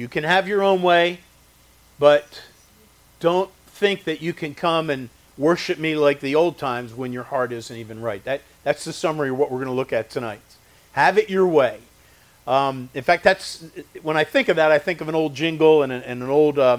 You 0.00 0.08
can 0.08 0.24
have 0.24 0.48
your 0.48 0.62
own 0.62 0.80
way, 0.80 1.18
but 1.98 2.40
don't 3.20 3.50
think 3.66 4.04
that 4.04 4.22
you 4.22 4.32
can 4.32 4.54
come 4.54 4.88
and 4.88 5.10
worship 5.36 5.78
me 5.78 5.94
like 5.94 6.20
the 6.20 6.34
old 6.34 6.56
times 6.56 6.94
when 6.94 7.12
your 7.12 7.24
heart 7.24 7.52
isn't 7.52 7.76
even 7.76 8.00
right. 8.00 8.24
That, 8.24 8.40
that's 8.64 8.86
the 8.86 8.94
summary 8.94 9.28
of 9.28 9.36
what 9.36 9.50
we're 9.50 9.58
going 9.58 9.68
to 9.68 9.74
look 9.74 9.92
at 9.92 10.08
tonight. 10.08 10.40
Have 10.92 11.18
it 11.18 11.28
your 11.28 11.46
way. 11.46 11.80
Um, 12.46 12.88
in 12.94 13.02
fact, 13.02 13.24
that's 13.24 13.62
when 14.00 14.16
I 14.16 14.24
think 14.24 14.48
of 14.48 14.56
that, 14.56 14.72
I 14.72 14.78
think 14.78 15.02
of 15.02 15.10
an 15.10 15.14
old 15.14 15.34
jingle 15.34 15.82
and, 15.82 15.92
a, 15.92 15.96
and 16.08 16.22
an 16.22 16.30
old 16.30 16.58
uh, 16.58 16.78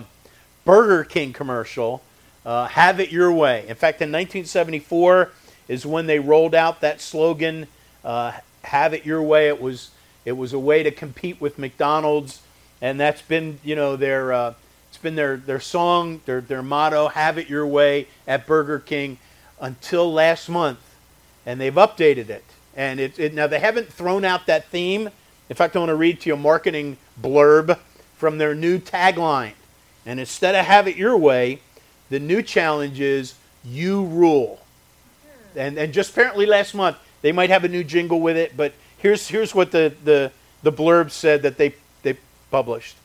Burger 0.66 1.04
King 1.04 1.32
commercial. 1.32 2.02
Uh, 2.44 2.66
have 2.70 3.00
it 3.00 3.12
your 3.12 3.32
way. 3.32 3.68
In 3.68 3.76
fact, 3.76 4.02
in 4.02 4.10
1974 4.10 5.30
is 5.68 5.86
when 5.86 6.08
they 6.08 6.18
rolled 6.18 6.56
out 6.56 6.82
that 6.82 7.00
slogan, 7.00 7.68
uh, 8.04 8.32
"Have 8.64 8.96
it 8.96 9.06
your 9.06 9.22
way." 9.22 9.48
It 9.48 9.62
was 9.62 9.92
it 10.26 10.32
was 10.32 10.54
a 10.54 10.60
way 10.60 10.82
to 10.82 10.90
compete 10.90 11.40
with 11.40 11.60
McDonald's, 11.60 12.42
and 12.82 13.00
that's 13.00 13.22
been 13.22 13.60
you 13.64 13.76
know 13.76 13.96
their 13.96 14.34
uh, 14.34 14.54
it's 14.90 14.98
been 14.98 15.16
their 15.16 15.38
their 15.38 15.60
song, 15.60 16.22
their 16.26 16.42
their 16.42 16.64
motto, 16.64 17.08
"Have 17.08 17.38
it 17.38 17.50
your 17.50 17.66
way" 17.66 18.08
at 18.28 18.46
Burger 18.46 18.80
King 18.80 19.18
until 19.60 20.12
last 20.12 20.50
month, 20.50 20.80
and 21.46 21.62
they've 21.62 21.74
updated 21.74 22.30
it. 22.30 22.44
And 22.76 23.00
it, 23.00 23.20
it 23.20 23.34
now 23.34 23.48
they 23.48 23.60
haven't 23.60 23.92
thrown 23.92 24.26
out 24.26 24.46
that 24.48 24.66
theme 24.70 25.10
in 25.52 25.56
fact, 25.56 25.76
I 25.76 25.80
want 25.80 25.90
to 25.90 25.96
read 25.96 26.22
to 26.22 26.30
you 26.30 26.36
a 26.36 26.38
marketing 26.38 26.96
blurb 27.22 27.78
from 28.16 28.38
their 28.38 28.56
new 28.56 28.80
tagline. 28.80 29.52
And 30.06 30.18
instead 30.18 30.56
of 30.56 30.66
have 30.66 30.88
it 30.88 30.96
your 30.96 31.18
way, 31.18 31.60
the 32.10 32.22
new 32.22 32.42
challenge 32.42 33.02
is 33.02 33.36
you 33.62 34.06
rule. 34.06 34.62
And, 35.54 35.78
and 35.78 35.92
just 35.92 36.12
apparently 36.12 36.46
last 36.46 36.74
month, 36.74 36.96
they 37.22 37.34
might 37.34 37.50
have 37.50 37.66
a 37.66 37.68
new 37.68 37.84
jingle 37.84 38.22
with 38.22 38.38
it, 38.38 38.56
but 38.56 38.72
here's, 38.98 39.28
here's 39.28 39.54
what 39.54 39.74
the, 39.74 39.94
the, 40.06 40.32
the 40.64 40.72
blurb 40.72 41.12
said 41.12 41.42
that 41.42 41.58
they, 41.58 41.70
they 41.70 41.76
published. 42.52 42.98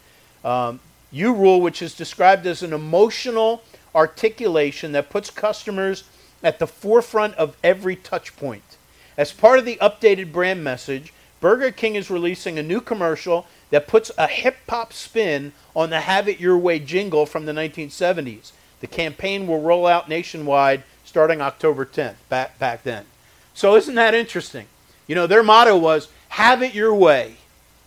Um, 0.44 0.80
you 1.10 1.32
rule, 1.32 1.60
which 1.60 1.80
is 1.80 1.94
described 1.94 2.46
as 2.46 2.62
an 2.62 2.72
emotional 2.72 3.62
articulation 3.94 4.92
that 4.92 5.08
puts 5.08 5.30
customers 5.30 6.04
at 6.42 6.58
the 6.58 6.66
forefront 6.66 7.34
of 7.36 7.56
every 7.64 7.96
touch 7.96 8.36
point. 8.36 8.76
As 9.16 9.32
part 9.32 9.58
of 9.58 9.64
the 9.64 9.76
updated 9.76 10.32
brand 10.32 10.62
message, 10.62 11.12
Burger 11.40 11.70
King 11.70 11.94
is 11.94 12.10
releasing 12.10 12.58
a 12.58 12.62
new 12.62 12.80
commercial 12.80 13.46
that 13.70 13.88
puts 13.88 14.10
a 14.18 14.26
hip 14.26 14.56
hop 14.68 14.92
spin 14.92 15.52
on 15.74 15.90
the 15.90 16.00
Have 16.00 16.28
It 16.28 16.40
Your 16.40 16.58
Way 16.58 16.78
jingle 16.78 17.26
from 17.26 17.46
the 17.46 17.52
1970s. 17.52 18.52
The 18.80 18.86
campaign 18.86 19.46
will 19.46 19.62
roll 19.62 19.86
out 19.86 20.08
nationwide 20.08 20.82
starting 21.04 21.40
October 21.40 21.86
10th, 21.86 22.16
back, 22.28 22.58
back 22.58 22.82
then. 22.82 23.06
So, 23.54 23.74
isn't 23.76 23.94
that 23.94 24.14
interesting? 24.14 24.66
You 25.06 25.14
know, 25.14 25.26
their 25.26 25.42
motto 25.42 25.76
was 25.76 26.08
Have 26.30 26.62
It 26.62 26.74
Your 26.74 26.94
Way. 26.94 27.36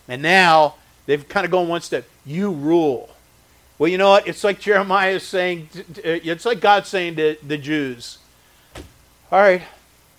And 0.08 0.22
now 0.22 0.74
they've 1.10 1.28
kind 1.28 1.44
of 1.44 1.50
gone 1.50 1.66
one 1.66 1.80
step 1.80 2.04
You 2.24 2.52
rule. 2.52 3.10
Well, 3.78 3.90
you 3.90 3.98
know 3.98 4.10
what? 4.10 4.28
It's 4.28 4.44
like 4.44 4.60
Jeremiah 4.60 5.12
is 5.12 5.22
saying, 5.22 5.68
it's 5.96 6.44
like 6.44 6.60
God 6.60 6.86
saying 6.86 7.16
to 7.16 7.36
the 7.42 7.58
Jews, 7.58 8.18
All 9.32 9.40
right, 9.40 9.62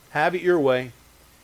have 0.09 0.36
it 0.36 0.42
your 0.42 0.59
way. 0.59 0.92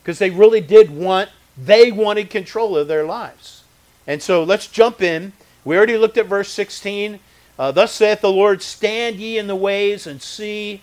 Because 0.02 0.18
they 0.18 0.30
really 0.30 0.60
did 0.60 0.90
want 0.90 1.30
they 1.56 1.90
wanted 1.90 2.30
control 2.30 2.76
of 2.76 2.88
their 2.88 3.04
lives. 3.04 3.64
And 4.06 4.22
so 4.22 4.44
let's 4.44 4.68
jump 4.68 5.02
in. 5.02 5.32
We 5.64 5.76
already 5.76 5.96
looked 5.96 6.18
at 6.18 6.26
verse 6.26 6.50
16. 6.50 7.18
Uh, 7.58 7.72
Thus 7.72 7.92
saith 7.92 8.20
the 8.20 8.30
Lord, 8.30 8.62
Stand 8.62 9.16
ye 9.16 9.38
in 9.38 9.48
the 9.48 9.56
ways 9.56 10.06
and 10.06 10.22
see, 10.22 10.82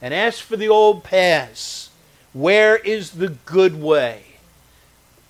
and 0.00 0.14
ask 0.14 0.40
for 0.40 0.56
the 0.56 0.68
old 0.68 1.04
paths. 1.04 1.90
Where 2.32 2.76
is 2.76 3.12
the 3.12 3.28
good 3.28 3.80
way? 3.80 4.24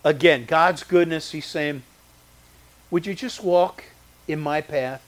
Again, 0.04 0.44
God's 0.46 0.84
goodness, 0.84 1.32
He's 1.32 1.46
saying, 1.46 1.82
Would 2.90 3.06
you 3.06 3.14
just 3.14 3.42
walk 3.42 3.84
in 4.28 4.40
my 4.40 4.60
path 4.60 5.02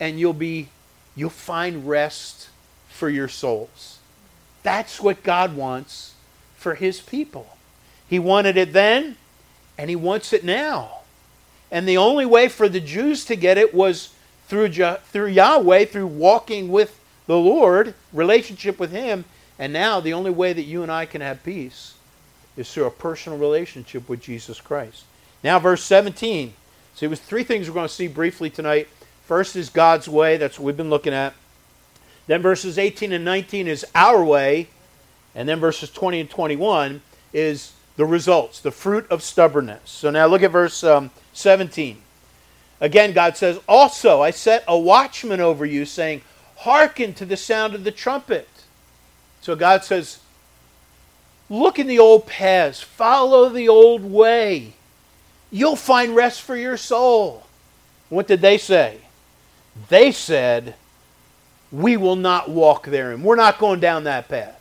and 0.00 0.18
you'll 0.18 0.32
be 0.32 0.68
you'll 1.16 1.30
find 1.30 1.88
rest 1.88 2.48
for 2.88 3.08
your 3.08 3.28
souls. 3.28 3.98
That's 4.62 5.00
what 5.00 5.22
God 5.22 5.56
wants 5.56 6.14
for 6.56 6.74
his 6.74 7.00
people. 7.00 7.56
He 8.08 8.18
wanted 8.18 8.56
it 8.56 8.72
then, 8.72 9.16
and 9.76 9.90
he 9.90 9.96
wants 9.96 10.32
it 10.32 10.44
now. 10.44 11.00
And 11.70 11.88
the 11.88 11.96
only 11.96 12.24
way 12.24 12.48
for 12.48 12.68
the 12.68 12.80
Jews 12.80 13.24
to 13.26 13.36
get 13.36 13.58
it 13.58 13.74
was 13.74 14.14
through, 14.46 14.70
through 14.70 15.26
Yahweh, 15.26 15.84
through 15.86 16.06
walking 16.06 16.68
with 16.68 16.98
the 17.26 17.36
Lord, 17.36 17.94
relationship 18.12 18.78
with 18.78 18.90
Him. 18.90 19.24
And 19.58 19.72
now 19.72 20.00
the 20.00 20.14
only 20.14 20.30
way 20.30 20.52
that 20.52 20.62
you 20.62 20.82
and 20.82 20.90
I 20.90 21.04
can 21.04 21.20
have 21.20 21.44
peace 21.44 21.94
is 22.56 22.72
through 22.72 22.86
a 22.86 22.90
personal 22.90 23.38
relationship 23.38 24.08
with 24.08 24.20
Jesus 24.22 24.60
Christ. 24.60 25.04
Now, 25.44 25.58
verse 25.58 25.84
17. 25.84 26.54
So, 26.98 27.06
it 27.06 27.10
was 27.10 27.20
three 27.20 27.44
things 27.44 27.68
we're 27.68 27.74
going 27.74 27.86
to 27.86 27.94
see 27.94 28.08
briefly 28.08 28.50
tonight. 28.50 28.88
First 29.24 29.54
is 29.54 29.70
God's 29.70 30.08
way. 30.08 30.36
That's 30.36 30.58
what 30.58 30.66
we've 30.66 30.76
been 30.76 30.90
looking 30.90 31.14
at. 31.14 31.32
Then 32.26 32.42
verses 32.42 32.76
18 32.76 33.12
and 33.12 33.24
19 33.24 33.68
is 33.68 33.86
our 33.94 34.24
way. 34.24 34.66
And 35.32 35.48
then 35.48 35.60
verses 35.60 35.90
20 35.92 36.18
and 36.18 36.28
21 36.28 37.00
is 37.32 37.72
the 37.94 38.04
results, 38.04 38.58
the 38.58 38.72
fruit 38.72 39.06
of 39.12 39.22
stubbornness. 39.22 39.88
So 39.88 40.10
now 40.10 40.26
look 40.26 40.42
at 40.42 40.50
verse 40.50 40.82
um, 40.82 41.12
17. 41.34 41.98
Again, 42.80 43.12
God 43.12 43.36
says, 43.36 43.60
Also 43.68 44.20
I 44.20 44.32
set 44.32 44.64
a 44.66 44.76
watchman 44.76 45.40
over 45.40 45.64
you, 45.64 45.84
saying, 45.84 46.22
Hearken 46.56 47.14
to 47.14 47.24
the 47.24 47.36
sound 47.36 47.76
of 47.76 47.84
the 47.84 47.92
trumpet. 47.92 48.48
So 49.40 49.54
God 49.54 49.84
says, 49.84 50.18
Look 51.48 51.78
in 51.78 51.86
the 51.86 52.00
old 52.00 52.26
paths, 52.26 52.80
follow 52.80 53.48
the 53.48 53.68
old 53.68 54.02
way. 54.02 54.72
You'll 55.50 55.76
find 55.76 56.14
rest 56.14 56.42
for 56.42 56.56
your 56.56 56.76
soul. 56.76 57.44
What 58.08 58.26
did 58.26 58.40
they 58.40 58.58
say? 58.58 58.98
They 59.88 60.12
said, 60.12 60.74
We 61.70 61.96
will 61.96 62.16
not 62.16 62.50
walk 62.50 62.86
therein. 62.86 63.22
We're 63.22 63.36
not 63.36 63.58
going 63.58 63.80
down 63.80 64.04
that 64.04 64.28
path. 64.28 64.60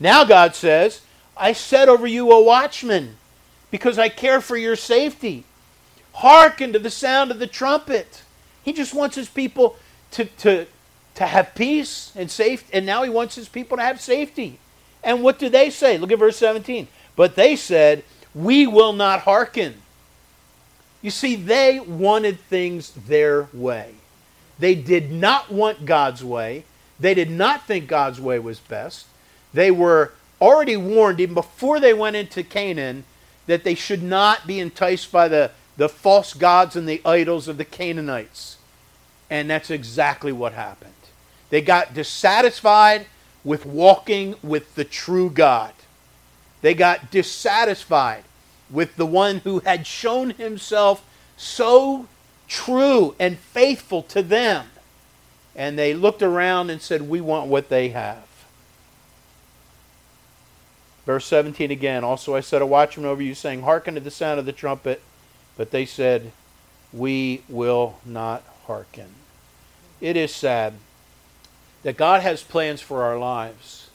Now 0.00 0.24
God 0.24 0.54
says, 0.54 1.02
I 1.36 1.52
set 1.52 1.88
over 1.88 2.06
you 2.06 2.30
a 2.32 2.42
watchman 2.42 3.16
because 3.70 3.98
I 3.98 4.08
care 4.08 4.40
for 4.40 4.56
your 4.56 4.76
safety. 4.76 5.44
Hearken 6.14 6.72
to 6.72 6.78
the 6.78 6.90
sound 6.90 7.30
of 7.30 7.38
the 7.38 7.46
trumpet. 7.46 8.22
He 8.64 8.72
just 8.72 8.94
wants 8.94 9.16
his 9.16 9.28
people 9.28 9.76
to, 10.12 10.24
to, 10.24 10.66
to 11.14 11.26
have 11.26 11.54
peace 11.54 12.12
and 12.16 12.30
safety, 12.30 12.68
and 12.72 12.84
now 12.84 13.02
he 13.02 13.10
wants 13.10 13.34
his 13.34 13.48
people 13.48 13.76
to 13.76 13.82
have 13.82 14.00
safety. 14.00 14.58
And 15.02 15.22
what 15.22 15.38
do 15.38 15.48
they 15.48 15.70
say? 15.70 15.96
Look 15.96 16.10
at 16.10 16.18
verse 16.18 16.36
17. 16.36 16.88
But 17.14 17.36
they 17.36 17.56
said, 17.56 18.02
We 18.34 18.66
will 18.66 18.92
not 18.92 19.20
hearken. 19.20 19.74
You 21.00 21.10
see, 21.10 21.36
they 21.36 21.78
wanted 21.80 22.40
things 22.40 22.90
their 22.90 23.48
way. 23.52 23.94
They 24.58 24.74
did 24.74 25.12
not 25.12 25.52
want 25.52 25.86
God's 25.86 26.24
way. 26.24 26.64
They 26.98 27.14
did 27.14 27.30
not 27.30 27.66
think 27.66 27.86
God's 27.86 28.20
way 28.20 28.38
was 28.38 28.58
best. 28.58 29.06
They 29.54 29.70
were 29.70 30.12
already 30.40 30.76
warned, 30.76 31.20
even 31.20 31.34
before 31.34 31.78
they 31.78 31.94
went 31.94 32.16
into 32.16 32.42
Canaan, 32.42 33.04
that 33.46 33.64
they 33.64 33.74
should 33.74 34.02
not 34.02 34.46
be 34.46 34.58
enticed 34.58 35.12
by 35.12 35.28
the, 35.28 35.52
the 35.76 35.88
false 35.88 36.34
gods 36.34 36.74
and 36.74 36.88
the 36.88 37.00
idols 37.04 37.46
of 37.46 37.56
the 37.56 37.64
Canaanites. 37.64 38.56
And 39.30 39.48
that's 39.48 39.70
exactly 39.70 40.32
what 40.32 40.52
happened. 40.52 40.92
They 41.50 41.62
got 41.62 41.94
dissatisfied 41.94 43.06
with 43.44 43.64
walking 43.64 44.34
with 44.42 44.74
the 44.74 44.84
true 44.84 45.30
God. 45.30 45.72
They 46.60 46.74
got 46.74 47.10
dissatisfied 47.10 48.24
with 48.70 48.96
the 48.96 49.06
one 49.06 49.38
who 49.38 49.60
had 49.60 49.86
shown 49.86 50.30
himself 50.30 51.04
so 51.36 52.06
true 52.48 53.14
and 53.18 53.38
faithful 53.38 54.02
to 54.02 54.22
them. 54.22 54.66
And 55.54 55.78
they 55.78 55.94
looked 55.94 56.22
around 56.22 56.70
and 56.70 56.80
said, 56.80 57.08
We 57.08 57.20
want 57.20 57.48
what 57.48 57.68
they 57.68 57.88
have. 57.90 58.24
Verse 61.06 61.24
17 61.26 61.70
again. 61.70 62.04
Also, 62.04 62.36
I 62.36 62.40
set 62.40 62.60
a 62.60 62.66
watchman 62.66 63.06
over 63.06 63.22
you, 63.22 63.34
saying, 63.34 63.62
Hearken 63.62 63.94
to 63.94 64.00
the 64.00 64.10
sound 64.10 64.38
of 64.38 64.46
the 64.46 64.52
trumpet. 64.52 65.02
But 65.56 65.70
they 65.70 65.86
said, 65.86 66.32
We 66.92 67.42
will 67.48 67.98
not 68.04 68.44
hearken. 68.66 69.08
It 70.00 70.16
is 70.16 70.34
sad 70.34 70.74
that 71.82 71.96
God 71.96 72.22
has 72.22 72.42
plans 72.42 72.80
for 72.80 73.02
our 73.02 73.18
lives. 73.18 73.90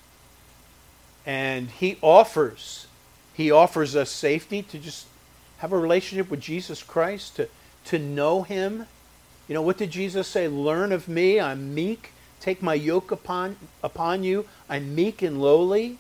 And 1.26 1.70
He 1.70 1.98
offers, 2.02 2.88
He 3.34 3.52
offers 3.52 3.96
us 3.96 4.10
safety 4.10 4.62
to 4.64 4.78
just 4.78 5.08
have 5.58 5.72
a 5.72 5.78
relationship 5.78 6.30
with 6.30 6.42
Jesus 6.42 6.84
Christ, 6.84 7.38
to, 7.38 7.50
to 7.86 8.00
know 8.00 8.44
Him. 8.44 8.86
You 9.48 9.56
know, 9.56 9.62
what 9.62 9.78
did 9.78 9.92
Jesus 9.92 10.28
say? 10.28 10.48
Learn 10.48 10.92
of 10.92 11.08
me, 11.08 11.40
I'm 11.40 11.74
meek. 11.74 12.12
Take 12.40 12.62
my 12.62 12.74
yoke 12.74 13.12
upon, 13.12 13.56
upon 13.82 14.24
you. 14.24 14.46
I'm 14.70 14.94
meek 14.94 15.22
and 15.22 15.42
lowly. 15.42 15.98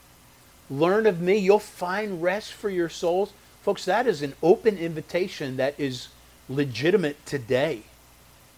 Learn 0.69 1.05
of 1.07 1.21
me, 1.21 1.37
you'll 1.37 1.59
find 1.59 2.21
rest 2.21 2.53
for 2.53 2.69
your 2.69 2.89
souls. 2.89 3.31
Folks, 3.61 3.85
that 3.85 4.07
is 4.07 4.21
an 4.21 4.33
open 4.43 4.77
invitation 4.77 5.57
that 5.57 5.79
is 5.79 6.09
legitimate 6.49 7.25
today. 7.25 7.83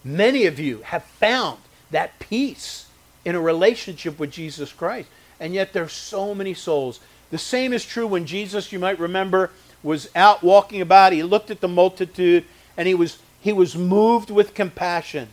Many 0.04 0.46
of 0.46 0.58
you 0.58 0.82
have 0.82 1.04
found 1.04 1.58
that 1.90 2.18
peace 2.18 2.86
in 3.24 3.34
a 3.34 3.40
relationship 3.40 4.18
with 4.18 4.30
Jesus 4.30 4.72
Christ. 4.72 5.08
And 5.38 5.52
yet 5.52 5.72
there's 5.72 5.92
so 5.92 6.34
many 6.34 6.54
souls. 6.54 7.00
The 7.30 7.38
same 7.38 7.72
is 7.72 7.84
true 7.84 8.06
when 8.06 8.26
Jesus, 8.26 8.72
you 8.72 8.78
might 8.78 8.98
remember, 8.98 9.50
was 9.82 10.08
out 10.14 10.42
walking 10.42 10.80
about. 10.80 11.12
He 11.12 11.22
looked 11.22 11.50
at 11.50 11.60
the 11.60 11.68
multitude 11.68 12.44
and 12.76 12.86
he 12.86 12.94
was 12.94 13.18
he 13.40 13.52
was 13.52 13.76
moved 13.76 14.30
with 14.30 14.54
compassion 14.54 15.28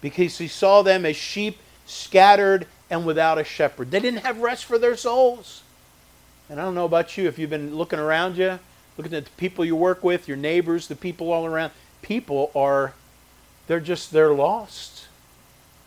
because 0.00 0.38
he 0.38 0.46
saw 0.46 0.82
them 0.82 1.04
as 1.04 1.16
sheep 1.16 1.58
scattered 1.86 2.68
and 2.88 3.04
without 3.04 3.36
a 3.36 3.42
shepherd. 3.42 3.90
They 3.90 3.98
didn't 3.98 4.20
have 4.20 4.38
rest 4.38 4.64
for 4.64 4.78
their 4.78 4.96
souls. 4.96 5.62
And 6.48 6.60
I 6.60 6.64
don't 6.64 6.74
know 6.74 6.84
about 6.84 7.16
you, 7.16 7.26
if 7.26 7.38
you've 7.38 7.50
been 7.50 7.74
looking 7.74 7.98
around 7.98 8.36
you, 8.36 8.58
looking 8.96 9.12
at 9.14 9.24
the 9.24 9.30
people 9.32 9.64
you 9.64 9.76
work 9.76 10.04
with, 10.04 10.28
your 10.28 10.36
neighbors, 10.36 10.86
the 10.86 10.96
people 10.96 11.32
all 11.32 11.44
around, 11.44 11.72
people 12.00 12.50
are, 12.54 12.94
they're 13.66 13.80
just, 13.80 14.12
they're 14.12 14.32
lost. 14.32 15.08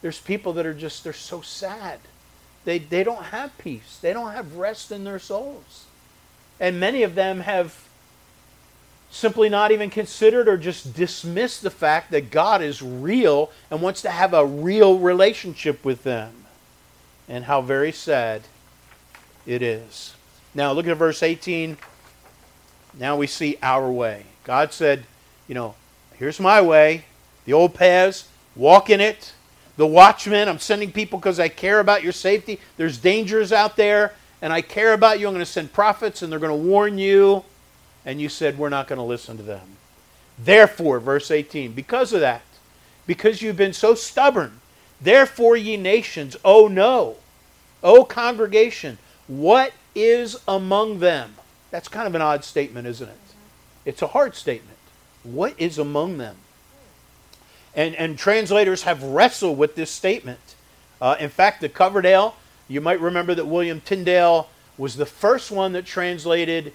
There's 0.01 0.19
people 0.19 0.53
that 0.53 0.65
are 0.65 0.73
just, 0.73 1.03
they're 1.03 1.13
so 1.13 1.41
sad. 1.41 1.99
They, 2.65 2.79
they 2.79 3.03
don't 3.03 3.23
have 3.25 3.57
peace. 3.57 3.97
They 4.01 4.13
don't 4.13 4.33
have 4.33 4.55
rest 4.55 4.91
in 4.91 5.03
their 5.03 5.19
souls. 5.19 5.85
And 6.59 6.79
many 6.79 7.03
of 7.03 7.15
them 7.15 7.39
have 7.41 7.87
simply 9.09 9.49
not 9.49 9.71
even 9.71 9.89
considered 9.89 10.47
or 10.47 10.57
just 10.57 10.93
dismissed 10.93 11.63
the 11.63 11.69
fact 11.69 12.11
that 12.11 12.31
God 12.31 12.61
is 12.61 12.81
real 12.81 13.51
and 13.69 13.81
wants 13.81 14.01
to 14.03 14.09
have 14.09 14.33
a 14.33 14.45
real 14.45 14.99
relationship 14.99 15.83
with 15.83 16.03
them. 16.03 16.45
And 17.27 17.45
how 17.45 17.61
very 17.61 17.91
sad 17.91 18.43
it 19.45 19.61
is. 19.61 20.15
Now, 20.53 20.73
look 20.73 20.87
at 20.87 20.97
verse 20.97 21.23
18. 21.23 21.77
Now 22.99 23.15
we 23.15 23.27
see 23.27 23.57
our 23.61 23.89
way. 23.89 24.25
God 24.43 24.73
said, 24.73 25.05
you 25.47 25.55
know, 25.55 25.75
here's 26.15 26.39
my 26.39 26.61
way, 26.61 27.05
the 27.45 27.53
old 27.53 27.73
paths, 27.73 28.27
walk 28.55 28.89
in 28.89 28.99
it. 28.99 29.33
The 29.77 29.87
watchmen. 29.87 30.47
I'm 30.47 30.59
sending 30.59 30.91
people 30.91 31.19
because 31.19 31.39
I 31.39 31.47
care 31.47 31.79
about 31.79 32.03
your 32.03 32.11
safety. 32.11 32.59
There's 32.77 32.97
dangers 32.97 33.51
out 33.51 33.75
there, 33.75 34.13
and 34.41 34.51
I 34.51 34.61
care 34.61 34.93
about 34.93 35.19
you. 35.19 35.27
I'm 35.27 35.33
going 35.33 35.45
to 35.45 35.51
send 35.51 35.73
prophets, 35.73 36.21
and 36.21 36.31
they're 36.31 36.39
going 36.39 36.51
to 36.57 36.67
warn 36.67 36.97
you 36.97 37.43
and 38.05 38.21
you 38.21 38.29
said, 38.29 38.57
We're 38.57 38.69
not 38.69 38.87
going 38.87 38.97
to 38.97 39.03
listen 39.03 39.37
to 39.37 39.43
them. 39.43 39.77
Therefore, 40.37 40.99
verse 40.99 41.29
18, 41.29 41.73
because 41.73 42.13
of 42.13 42.21
that, 42.21 42.41
because 43.05 43.41
you've 43.41 43.57
been 43.57 43.73
so 43.73 43.95
stubborn, 43.95 44.59
therefore, 44.99 45.55
ye 45.55 45.77
nations, 45.77 46.35
oh 46.43 46.67
no, 46.67 47.17
oh 47.83 48.03
congregation, 48.03 48.97
what 49.27 49.73
is 49.93 50.37
among 50.47 50.99
them? 50.99 51.35
That's 51.69 51.87
kind 51.87 52.07
of 52.07 52.15
an 52.15 52.21
odd 52.21 52.43
statement, 52.43 52.87
isn't 52.87 53.09
it? 53.09 53.15
It's 53.85 54.01
a 54.01 54.07
hard 54.07 54.35
statement. 54.35 54.77
What 55.23 55.53
is 55.59 55.77
among 55.77 56.17
them? 56.17 56.37
And, 57.75 57.95
and 57.95 58.17
translators 58.17 58.83
have 58.83 59.01
wrestled 59.03 59.57
with 59.57 59.75
this 59.75 59.89
statement. 59.89 60.39
Uh, 60.99 61.15
in 61.19 61.29
fact, 61.29 61.61
the 61.61 61.69
Coverdale, 61.69 62.35
you 62.67 62.81
might 62.81 62.99
remember 62.99 63.33
that 63.33 63.45
William 63.45 63.81
Tyndale 63.81 64.49
was 64.77 64.95
the 64.95 65.05
first 65.05 65.51
one 65.51 65.73
that 65.73 65.85
translated 65.85 66.73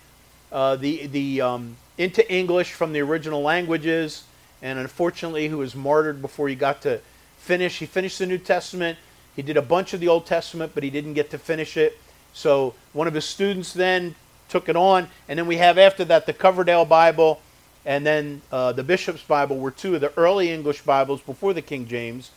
uh, 0.51 0.77
the, 0.77 1.07
the, 1.07 1.41
um, 1.41 1.77
into 1.99 2.31
English 2.33 2.73
from 2.73 2.93
the 2.93 3.01
original 3.01 3.43
languages, 3.43 4.25
and 4.63 4.79
unfortunately, 4.79 5.49
who 5.49 5.59
was 5.59 5.75
martyred 5.75 6.23
before 6.23 6.49
he 6.49 6.55
got 6.55 6.83
to 6.83 7.01
finish. 7.39 7.79
He 7.79 7.87
finished 7.87 8.19
the 8.19 8.27
New 8.27 8.39
Testament. 8.39 8.99
He 9.35 9.43
did 9.43 9.57
a 9.57 9.63
bunch 9.63 9.93
of 9.93 10.01
the 10.01 10.09
Old 10.09 10.27
Testament, 10.27 10.73
but 10.75 10.83
he 10.83 10.91
didn't 10.91 11.15
get 11.15 11.31
to 11.31 11.39
finish 11.39 11.77
it. 11.77 11.99
So 12.33 12.75
one 12.93 13.07
of 13.07 13.15
his 13.15 13.25
students 13.25 13.73
then 13.73 14.15
took 14.49 14.69
it 14.69 14.77
on, 14.77 15.09
and 15.29 15.39
then 15.39 15.47
we 15.47 15.57
have 15.57 15.79
after 15.79 16.05
that 16.07 16.27
the 16.27 16.33
Coverdale 16.33 16.85
Bible, 16.85 17.41
and 17.87 18.05
then 18.05 18.43
uh, 18.53 18.73
the 18.73 18.83
Bishop's 18.83 19.23
Bible 19.23 19.57
were 19.57 19.71
two 19.71 19.95
of 19.95 20.03
the 20.03 20.13
early 20.19 20.51
English 20.51 20.83
Bibles 20.83 21.23
before 21.23 21.55
the 21.55 21.63
King 21.63 21.87
James, 21.87 22.33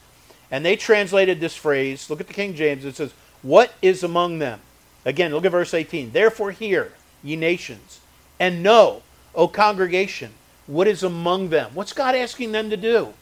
and 0.49 0.63
they 0.63 0.77
translated 0.77 1.41
this 1.41 1.55
phrase. 1.55 2.09
Look 2.09 2.21
at 2.21 2.27
the 2.27 2.33
King 2.33 2.55
James. 2.55 2.85
It 2.85 2.95
says, 2.95 3.11
"What 3.41 3.73
is 3.81 4.03
among 4.03 4.39
them?" 4.39 4.61
Again, 5.05 5.31
look 5.31 5.45
at 5.45 5.51
verse 5.51 5.73
18. 5.73 6.11
Therefore, 6.11 6.51
hear, 6.51 6.93
ye 7.23 7.35
nations, 7.35 7.99
and 8.39 8.63
know, 8.63 9.01
O 9.35 9.47
congregation, 9.47 10.31
what 10.67 10.87
is 10.87 11.03
among 11.03 11.49
them. 11.49 11.71
What's 11.73 11.93
God 11.93 12.15
asking 12.15 12.51
them 12.51 12.69
to 12.69 12.77
do? 12.77 13.13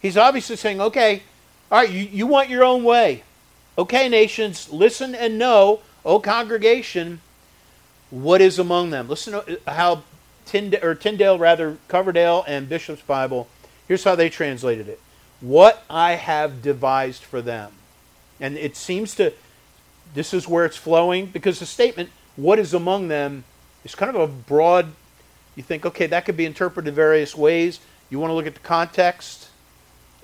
He's 0.00 0.16
obviously 0.16 0.56
saying, 0.56 0.80
okay, 0.80 1.22
all 1.70 1.78
right, 1.78 1.90
you, 1.90 2.02
you 2.02 2.26
want 2.26 2.48
your 2.50 2.64
own 2.64 2.84
way. 2.84 3.22
Okay, 3.78 4.08
nations, 4.08 4.70
listen 4.70 5.14
and 5.14 5.38
know, 5.38 5.80
O 6.04 6.18
congregation, 6.18 7.20
what 8.10 8.40
is 8.40 8.58
among 8.58 8.90
them. 8.90 9.08
Listen 9.08 9.34
to 9.34 9.60
how 9.66 10.02
Tyndale, 10.46 10.84
or 10.84 10.94
Tyndale, 10.94 11.38
rather, 11.38 11.76
Coverdale 11.88 12.44
and 12.46 12.68
Bishop's 12.68 13.02
Bible, 13.02 13.48
here's 13.86 14.04
how 14.04 14.14
they 14.14 14.30
translated 14.30 14.88
it. 14.88 15.00
What 15.40 15.84
I 15.90 16.12
have 16.12 16.62
devised 16.62 17.22
for 17.22 17.42
them. 17.42 17.72
And 18.40 18.56
it 18.56 18.76
seems 18.76 19.14
to, 19.16 19.32
this 20.14 20.32
is 20.32 20.48
where 20.48 20.64
it's 20.64 20.76
flowing, 20.76 21.26
because 21.26 21.58
the 21.58 21.66
statement, 21.66 22.10
what 22.36 22.58
is 22.58 22.72
among 22.72 23.08
them, 23.08 23.44
is 23.84 23.94
kind 23.94 24.14
of 24.14 24.20
a 24.20 24.26
broad, 24.26 24.92
you 25.56 25.62
think, 25.62 25.84
okay, 25.84 26.06
that 26.06 26.24
could 26.24 26.36
be 26.36 26.46
interpreted 26.46 26.94
various 26.94 27.34
ways. 27.34 27.80
You 28.08 28.18
want 28.18 28.30
to 28.30 28.34
look 28.34 28.46
at 28.46 28.54
the 28.54 28.60
context, 28.60 29.48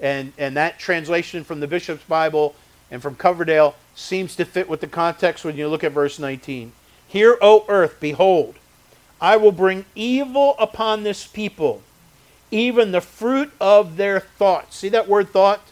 and, 0.01 0.33
and 0.39 0.57
that 0.57 0.79
translation 0.79 1.45
from 1.45 1.61
the 1.61 1.67
Bishop's 1.67 2.05
Bible 2.05 2.55
and 2.91 3.03
from 3.03 3.17
Coverdale 3.17 3.75
seems 3.95 4.37
to 4.37 4.45
fit 4.45 4.69
with 4.69 4.81
the 4.81 4.87
context 4.87 5.45
when 5.45 5.57
you 5.57 5.69
look 5.69 5.85
at 5.85 5.93
verse 5.93 6.19
19. 6.19 6.73
Hear, 7.09 7.37
O 7.43 7.65
earth, 7.69 7.97
behold, 8.01 8.57
I 9.23 9.37
will 9.37 9.53
bring 9.53 9.85
evil 9.95 10.57
upon 10.59 11.05
this 11.05 11.29
people, 11.29 11.81
even 12.51 12.91
the 12.91 13.01
fruit 13.01 13.53
of 13.61 13.97
their 13.97 14.19
thoughts. 14.19 14.77
See 14.77 14.89
that 14.89 15.09
word 15.09 15.31
thought? 15.31 15.63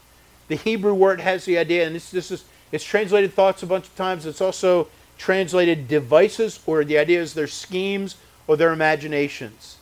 The 0.47 0.55
Hebrew 0.55 0.95
word 0.95 1.21
has 1.21 1.45
the 1.45 1.59
idea, 1.59 1.85
and 1.85 1.97
this, 1.97 2.13
this 2.13 2.31
is 2.31 2.45
it's 2.73 2.85
translated 2.85 3.35
thoughts 3.35 3.65
a 3.65 3.67
bunch 3.67 3.87
of 3.87 3.97
times. 3.97 4.25
It's 4.25 4.41
also 4.41 4.87
translated 5.19 5.89
devices, 5.89 6.61
or 6.65 6.85
the 6.85 6.97
idea 6.97 7.21
is 7.21 7.35
their 7.35 7.49
schemes 7.49 8.17
or 8.47 8.57
their 8.57 8.73
imaginations. 8.73 9.79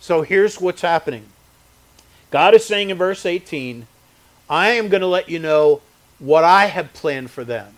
So 0.00 0.22
here's 0.22 0.58
what's 0.58 0.80
happening 0.80 1.26
God 2.30 2.54
is 2.54 2.64
saying 2.64 2.88
in 2.88 2.96
verse 2.96 3.26
18, 3.26 3.86
I 4.48 4.70
am 4.70 4.88
going 4.88 5.02
to 5.02 5.06
let 5.06 5.28
you 5.28 5.38
know 5.38 5.82
what 6.18 6.44
I 6.44 6.66
have 6.66 6.94
planned 6.94 7.30
for 7.30 7.44
them. 7.44 7.74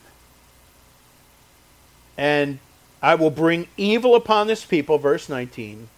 And 2.16 2.60
I 3.02 3.16
will 3.16 3.30
bring 3.30 3.66
evil 3.76 4.14
upon 4.14 4.46
this 4.46 4.64
people, 4.64 4.96
verse 4.96 5.28
19, 5.28 5.88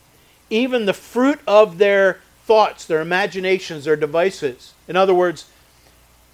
even 0.48 0.86
the 0.86 0.94
fruit 0.94 1.38
of 1.46 1.78
their 1.78 2.20
thoughts, 2.44 2.86
their 2.86 3.02
imaginations, 3.02 3.84
their 3.84 3.96
devices. 3.96 4.72
In 4.88 4.96
other 4.96 5.14
words, 5.14 5.46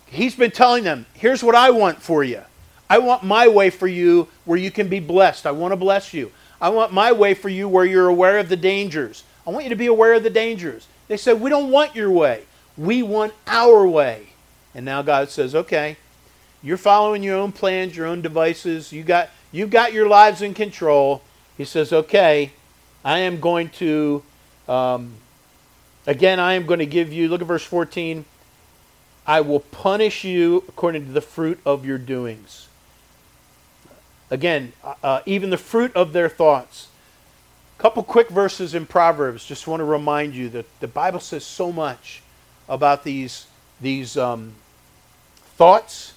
he's 0.06 0.36
been 0.36 0.52
telling 0.52 0.84
them, 0.84 1.06
here's 1.14 1.42
what 1.42 1.54
I 1.54 1.70
want 1.70 2.00
for 2.00 2.22
you. 2.22 2.42
I 2.88 2.98
want 2.98 3.22
my 3.22 3.48
way 3.48 3.70
for 3.70 3.86
you 3.86 4.28
where 4.44 4.58
you 4.58 4.70
can 4.70 4.88
be 4.88 5.00
blessed. 5.00 5.46
I 5.46 5.52
want 5.52 5.72
to 5.72 5.76
bless 5.76 6.12
you. 6.14 6.32
I 6.60 6.68
want 6.68 6.92
my 6.92 7.12
way 7.12 7.34
for 7.34 7.48
you 7.48 7.68
where 7.68 7.84
you're 7.84 8.08
aware 8.08 8.38
of 8.38 8.48
the 8.48 8.56
dangers. 8.56 9.24
I 9.46 9.50
want 9.50 9.64
you 9.64 9.70
to 9.70 9.76
be 9.76 9.86
aware 9.86 10.14
of 10.14 10.22
the 10.22 10.30
dangers. 10.30 10.86
They 11.08 11.16
said, 11.16 11.40
We 11.40 11.50
don't 11.50 11.70
want 11.70 11.96
your 11.96 12.10
way. 12.10 12.44
We 12.76 13.02
want 13.02 13.32
our 13.46 13.86
way. 13.86 14.28
And 14.74 14.84
now 14.84 15.02
God 15.02 15.30
says, 15.30 15.54
Okay, 15.54 15.96
you're 16.62 16.76
following 16.76 17.22
your 17.22 17.36
own 17.36 17.52
plans, 17.52 17.96
your 17.96 18.06
own 18.06 18.20
devices. 18.20 18.92
You 18.92 19.02
got, 19.02 19.30
you've 19.50 19.70
got 19.70 19.92
your 19.92 20.08
lives 20.08 20.42
in 20.42 20.54
control. 20.54 21.22
He 21.56 21.64
says, 21.64 21.92
Okay, 21.92 22.52
I 23.04 23.20
am 23.20 23.40
going 23.40 23.70
to, 23.70 24.22
um, 24.68 25.14
again, 26.06 26.38
I 26.38 26.54
am 26.54 26.66
going 26.66 26.80
to 26.80 26.86
give 26.86 27.12
you, 27.12 27.28
look 27.28 27.40
at 27.40 27.46
verse 27.46 27.64
14. 27.64 28.24
I 29.26 29.40
will 29.40 29.60
punish 29.60 30.24
you 30.24 30.64
according 30.68 31.06
to 31.06 31.12
the 31.12 31.20
fruit 31.20 31.60
of 31.64 31.86
your 31.86 31.98
doings. 31.98 32.68
Again, 34.30 34.72
uh, 34.84 34.94
uh, 35.02 35.20
even 35.26 35.50
the 35.50 35.58
fruit 35.58 35.94
of 35.96 36.12
their 36.12 36.28
thoughts. 36.28 36.88
A 37.78 37.82
couple 37.82 38.02
quick 38.02 38.28
verses 38.28 38.74
in 38.74 38.86
Proverbs. 38.86 39.44
Just 39.44 39.66
want 39.66 39.80
to 39.80 39.84
remind 39.84 40.34
you 40.34 40.48
that 40.50 40.66
the 40.80 40.88
Bible 40.88 41.20
says 41.20 41.44
so 41.44 41.72
much 41.72 42.22
about 42.68 43.02
these, 43.02 43.46
these 43.80 44.16
um, 44.16 44.52
thoughts, 45.56 46.12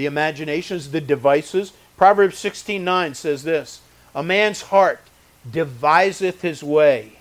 the 0.00 0.06
imaginations, 0.06 0.92
the 0.92 1.00
devices. 1.00 1.74
Proverbs 1.98 2.38
16:9 2.38 3.14
says 3.14 3.42
this: 3.42 3.80
"A 4.14 4.22
man's 4.22 4.62
heart 4.62 5.00
deviseth 5.48 6.40
his 6.40 6.62
way. 6.62 7.18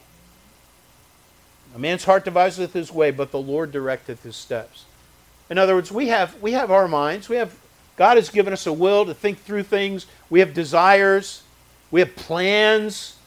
A 1.76 1.80
man's 1.80 2.06
heart 2.06 2.24
deviseth 2.24 2.72
his 2.72 2.90
way, 2.90 3.12
but 3.12 3.32
the 3.32 3.42
Lord 3.42 3.74
directeth 3.74 4.24
his 4.24 4.38
steps." 4.38 4.86
In 5.50 5.58
other 5.58 5.76
words, 5.76 5.92
we 5.92 6.08
have 6.08 6.36
we 6.42 6.54
have 6.54 6.72
our 6.72 6.88
minds, 6.88 7.28
we 7.28 7.36
have 7.36 7.54
God 7.98 8.16
has 8.16 8.30
given 8.30 8.54
us 8.54 8.66
a 8.66 8.72
will 8.72 9.06
to 9.06 9.14
think 9.14 9.40
through 9.40 9.64
things. 9.64 10.06
We 10.30 10.40
have 10.40 10.54
desires. 10.54 11.44
We 11.92 12.00
have 12.00 12.16
plans. 12.16 13.18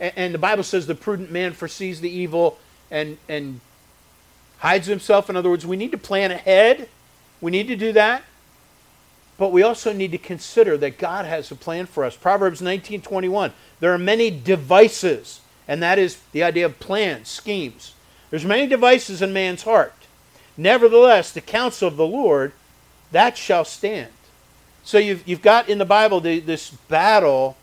And, 0.00 0.34
the 0.34 0.38
Bible 0.38 0.64
says 0.64 0.88
the 0.88 0.96
prudent 0.96 1.30
man 1.30 1.52
foresees 1.52 2.00
the 2.00 2.10
evil 2.10 2.58
and, 2.90 3.18
and 3.28 3.60
hides 4.58 4.88
himself. 4.88 5.30
In 5.30 5.36
other 5.36 5.48
words, 5.48 5.64
we 5.64 5.76
need 5.76 5.92
to 5.92 5.98
plan 5.98 6.32
ahead. 6.32 6.88
We 7.40 7.52
need 7.52 7.68
to 7.68 7.76
do 7.76 7.92
that. 7.92 8.24
But 9.38 9.52
we 9.52 9.62
also 9.62 9.92
need 9.92 10.12
to 10.12 10.18
consider 10.18 10.76
that 10.78 10.98
God 10.98 11.26
has 11.26 11.50
a 11.50 11.56
plan 11.56 11.86
for 11.86 12.04
us. 12.04 12.16
Proverbs 12.16 12.60
19:21. 12.62 13.52
There 13.80 13.92
are 13.92 13.98
many 13.98 14.30
devices, 14.30 15.40
and 15.68 15.82
that 15.82 15.98
is 15.98 16.18
the 16.32 16.42
idea 16.42 16.66
of 16.66 16.78
plans, 16.78 17.28
schemes. 17.28 17.92
There's 18.30 18.44
many 18.44 18.66
devices 18.66 19.22
in 19.22 19.32
man's 19.32 19.62
heart. 19.62 19.92
Nevertheless, 20.56 21.32
the 21.32 21.40
counsel 21.40 21.88
of 21.88 21.96
the 21.96 22.06
Lord 22.06 22.52
that 23.12 23.36
shall 23.36 23.64
stand. 23.64 24.10
So 24.84 24.98
you've, 24.98 25.26
you've 25.26 25.42
got 25.42 25.68
in 25.68 25.78
the 25.78 25.84
Bible 25.84 26.20
the, 26.20 26.40
this 26.40 26.70
battle 26.70 27.56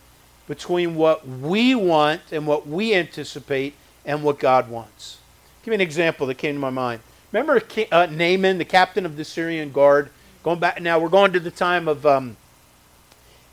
between 0.48 0.96
what 0.96 1.28
we 1.28 1.74
want 1.74 2.22
and 2.32 2.46
what 2.46 2.68
we 2.68 2.94
anticipate 2.94 3.76
and 4.06 4.24
what 4.24 4.40
God 4.40 4.70
wants. 4.70 5.18
Give 5.64 5.72
me 5.72 5.76
an 5.76 5.82
example 5.82 6.28
that 6.28 6.38
came 6.38 6.56
to 6.56 6.60
my 6.60 6.70
mind. 6.70 7.02
Remember 7.32 7.62
uh, 7.92 8.08
Naaman, 8.08 8.58
the 8.58 8.66
captain 8.66 9.06
of 9.06 9.16
the 9.16 9.24
Syrian 9.24 9.72
guard? 9.72 10.10
Going 10.44 10.60
back 10.60 10.82
now, 10.82 11.00
we're 11.00 11.08
going 11.08 11.32
to 11.32 11.40
the 11.40 11.52
time 11.52 11.88
of 11.88 12.06
um, 12.06 12.36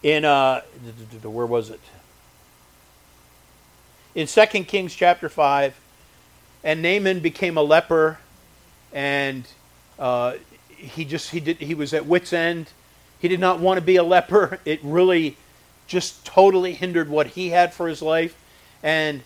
in 0.02 0.24
uh, 0.24 0.62
where 1.22 1.46
was 1.46 1.70
it? 1.70 1.78
In 4.16 4.26
Second 4.26 4.64
Kings 4.64 4.92
chapter 4.92 5.28
five, 5.28 5.78
and 6.64 6.82
Naaman 6.82 7.20
became 7.20 7.56
a 7.56 7.62
leper, 7.62 8.18
and 8.92 9.44
uh, 10.00 10.34
he 10.68 11.04
just 11.04 11.30
he 11.30 11.38
did 11.38 11.58
he 11.58 11.74
was 11.74 11.94
at 11.94 12.06
wit's 12.06 12.32
end. 12.32 12.72
He 13.20 13.28
did 13.28 13.38
not 13.38 13.60
want 13.60 13.78
to 13.78 13.82
be 13.82 13.94
a 13.94 14.02
leper. 14.02 14.58
It 14.64 14.80
really 14.82 15.36
just 15.86 16.24
totally 16.24 16.72
hindered 16.72 17.08
what 17.08 17.28
he 17.28 17.50
had 17.50 17.72
for 17.72 17.86
his 17.86 18.02
life, 18.02 18.36
and 18.82 19.22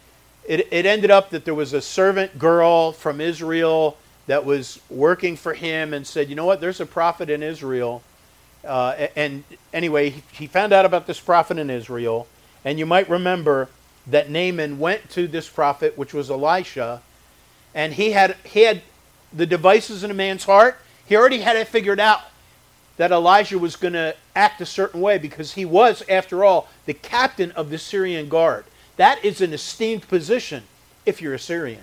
it, 0.46 0.68
it 0.70 0.84
ended 0.84 1.10
up 1.10 1.30
that 1.30 1.46
there 1.46 1.54
was 1.54 1.72
a 1.72 1.80
servant 1.80 2.38
girl 2.38 2.92
from 2.92 3.22
Israel 3.22 3.96
that 4.26 4.44
was 4.44 4.80
working 4.88 5.36
for 5.36 5.54
him 5.54 5.92
and 5.92 6.06
said, 6.06 6.28
you 6.28 6.34
know 6.34 6.46
what, 6.46 6.60
there's 6.60 6.80
a 6.80 6.86
prophet 6.86 7.28
in 7.28 7.42
Israel. 7.42 8.02
Uh, 8.64 9.08
and 9.14 9.44
anyway, 9.72 10.10
he 10.32 10.46
found 10.46 10.72
out 10.72 10.84
about 10.84 11.06
this 11.06 11.20
prophet 11.20 11.58
in 11.58 11.68
Israel. 11.68 12.26
And 12.64 12.78
you 12.78 12.86
might 12.86 13.08
remember 13.10 13.68
that 14.06 14.30
Naaman 14.30 14.78
went 14.78 15.10
to 15.10 15.26
this 15.28 15.48
prophet, 15.48 15.96
which 15.98 16.14
was 16.14 16.30
Elisha, 16.30 17.02
and 17.74 17.94
he 17.94 18.12
had, 18.12 18.36
he 18.44 18.62
had 18.62 18.82
the 19.32 19.46
devices 19.46 20.04
in 20.04 20.10
a 20.10 20.14
man's 20.14 20.44
heart. 20.44 20.78
He 21.06 21.16
already 21.16 21.38
had 21.38 21.56
it 21.56 21.68
figured 21.68 22.00
out 22.00 22.20
that 22.96 23.10
Elijah 23.10 23.58
was 23.58 23.76
going 23.76 23.94
to 23.94 24.14
act 24.36 24.60
a 24.60 24.66
certain 24.66 25.00
way 25.00 25.18
because 25.18 25.54
he 25.54 25.64
was, 25.64 26.02
after 26.08 26.44
all, 26.44 26.68
the 26.86 26.94
captain 26.94 27.50
of 27.52 27.70
the 27.70 27.78
Syrian 27.78 28.28
guard. 28.28 28.64
That 28.96 29.24
is 29.24 29.40
an 29.40 29.52
esteemed 29.52 30.06
position 30.06 30.62
if 31.04 31.20
you're 31.20 31.34
a 31.34 31.38
Syrian. 31.38 31.82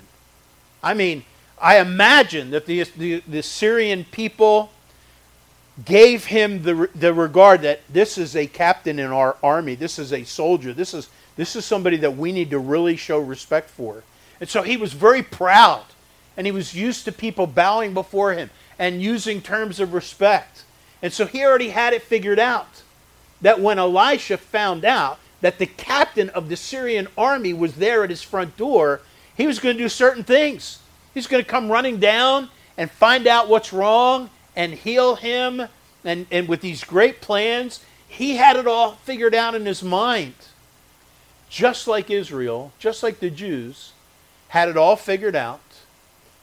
I 0.81 0.93
mean, 0.93 1.25
I 1.61 1.79
imagine 1.79 2.49
that 2.51 2.65
the, 2.65 2.83
the, 2.97 3.23
the 3.27 3.43
Syrian 3.43 4.03
people 4.05 4.71
gave 5.85 6.25
him 6.25 6.63
the, 6.63 6.89
the 6.95 7.13
regard 7.13 7.61
that 7.61 7.81
this 7.87 8.17
is 8.17 8.35
a 8.35 8.47
captain 8.47 8.97
in 8.97 9.11
our 9.11 9.37
army, 9.43 9.75
this 9.75 9.99
is 9.99 10.11
a 10.11 10.23
soldier, 10.23 10.73
this 10.73 10.93
is, 10.93 11.09
this 11.35 11.55
is 11.55 11.63
somebody 11.63 11.97
that 11.97 12.17
we 12.17 12.31
need 12.31 12.49
to 12.49 12.59
really 12.59 12.95
show 12.95 13.19
respect 13.19 13.69
for. 13.69 14.03
And 14.39 14.49
so 14.49 14.63
he 14.63 14.75
was 14.75 14.93
very 14.93 15.21
proud, 15.21 15.83
and 16.35 16.47
he 16.47 16.51
was 16.51 16.73
used 16.73 17.05
to 17.05 17.11
people 17.11 17.45
bowing 17.45 17.93
before 17.93 18.33
him 18.33 18.49
and 18.79 19.01
using 19.01 19.39
terms 19.39 19.79
of 19.79 19.93
respect. 19.93 20.63
And 21.03 21.13
so 21.13 21.25
he 21.25 21.43
already 21.43 21.69
had 21.69 21.93
it 21.93 22.01
figured 22.01 22.39
out 22.39 22.81
that 23.41 23.59
when 23.59 23.77
Elisha 23.77 24.37
found 24.37 24.83
out 24.83 25.19
that 25.41 25.59
the 25.59 25.67
captain 25.67 26.29
of 26.29 26.49
the 26.49 26.57
Syrian 26.57 27.07
army 27.17 27.53
was 27.53 27.75
there 27.75 28.03
at 28.03 28.09
his 28.09 28.23
front 28.23 28.57
door, 28.57 29.01
he 29.35 29.47
was 29.47 29.59
going 29.59 29.77
to 29.77 29.83
do 29.83 29.89
certain 29.89 30.23
things. 30.23 30.79
He's 31.13 31.27
going 31.27 31.43
to 31.43 31.49
come 31.49 31.71
running 31.71 31.99
down 31.99 32.49
and 32.77 32.89
find 32.89 33.27
out 33.27 33.49
what's 33.49 33.73
wrong 33.73 34.29
and 34.55 34.73
heal 34.73 35.15
him. 35.15 35.67
And, 36.03 36.25
and 36.31 36.47
with 36.47 36.61
these 36.61 36.83
great 36.83 37.21
plans, 37.21 37.83
he 38.07 38.37
had 38.37 38.55
it 38.55 38.67
all 38.67 38.93
figured 38.93 39.35
out 39.35 39.55
in 39.55 39.65
his 39.65 39.83
mind. 39.83 40.33
Just 41.49 41.87
like 41.87 42.09
Israel, 42.09 42.71
just 42.79 43.03
like 43.03 43.19
the 43.19 43.29
Jews, 43.29 43.91
had 44.49 44.69
it 44.69 44.77
all 44.77 44.95
figured 44.95 45.35
out. 45.35 45.61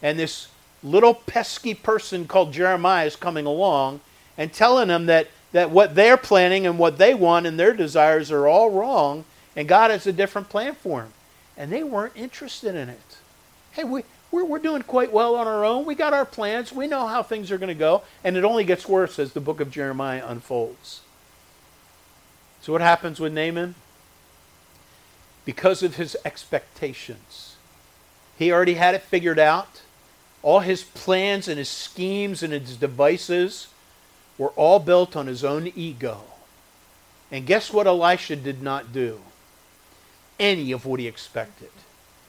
And 0.03 0.19
this 0.19 0.49
little 0.83 1.15
pesky 1.15 1.75
person 1.75 2.27
called 2.27 2.53
Jeremiah 2.53 3.07
is 3.07 3.17
coming 3.17 3.47
along 3.47 4.01
and 4.37 4.53
telling 4.53 4.89
them 4.89 5.07
that 5.07 5.29
that 5.53 5.71
what 5.71 5.95
they're 5.95 6.17
planning 6.17 6.67
and 6.67 6.79
what 6.79 6.99
they 6.99 7.15
want 7.15 7.47
and 7.47 7.59
their 7.59 7.73
desires 7.73 8.31
are 8.31 8.47
all 8.47 8.71
wrong, 8.71 9.25
and 9.57 9.67
God 9.67 9.91
has 9.91 10.07
a 10.07 10.13
different 10.13 10.49
plan 10.49 10.75
for 10.75 11.03
them. 11.03 11.13
And 11.57 11.73
they 11.73 11.83
weren't 11.83 12.13
interested 12.15 12.75
in 12.75 12.89
it. 12.89 13.17
Hey, 13.73 13.85
we, 13.85 14.03
we're, 14.30 14.44
we're 14.44 14.58
doing 14.58 14.82
quite 14.82 15.12
well 15.12 15.37
on 15.37 15.47
our 15.47 15.64
own. 15.64 15.87
We 15.87 15.94
got 15.94 16.12
our 16.12 16.25
plans. 16.25 16.73
We 16.73 16.87
know 16.87 17.06
how 17.06 17.23
things 17.23 17.50
are 17.50 17.58
going 17.58 17.68
to 17.68 17.75
go. 17.75 18.02
And 18.23 18.37
it 18.37 18.44
only 18.44 18.64
gets 18.64 18.88
worse 18.88 19.18
as 19.18 19.32
the 19.32 19.40
book 19.40 19.61
of 19.61 19.70
Jeremiah 19.70 20.25
unfolds. 20.26 21.00
So, 22.61 22.73
what 22.73 22.82
happens 22.82 23.20
with 23.20 23.32
Naaman? 23.32 23.75
Because 25.44 25.82
of 25.82 25.97
his 25.97 26.16
expectations, 26.25 27.56
he 28.38 28.52
already 28.52 28.75
had 28.75 28.94
it 28.94 29.02
figured 29.02 29.38
out. 29.38 29.82
All 30.42 30.61
his 30.61 30.85
plans 30.85 31.49
and 31.49 31.58
his 31.58 31.68
schemes 31.68 32.42
and 32.42 32.52
his 32.52 32.76
devices 32.76 33.68
were 34.37 34.50
all 34.50 34.78
built 34.78 35.16
on 35.16 35.26
his 35.26 35.42
own 35.42 35.73
ego. 35.75 36.23
And 37.30 37.47
guess 37.47 37.73
what 37.73 37.87
Elisha 37.87 38.37
did 38.37 38.62
not 38.62 38.92
do? 38.92 39.20
Any 40.38 40.70
of 40.70 40.87
what 40.87 41.00
he 41.00 41.08
expected. 41.08 41.70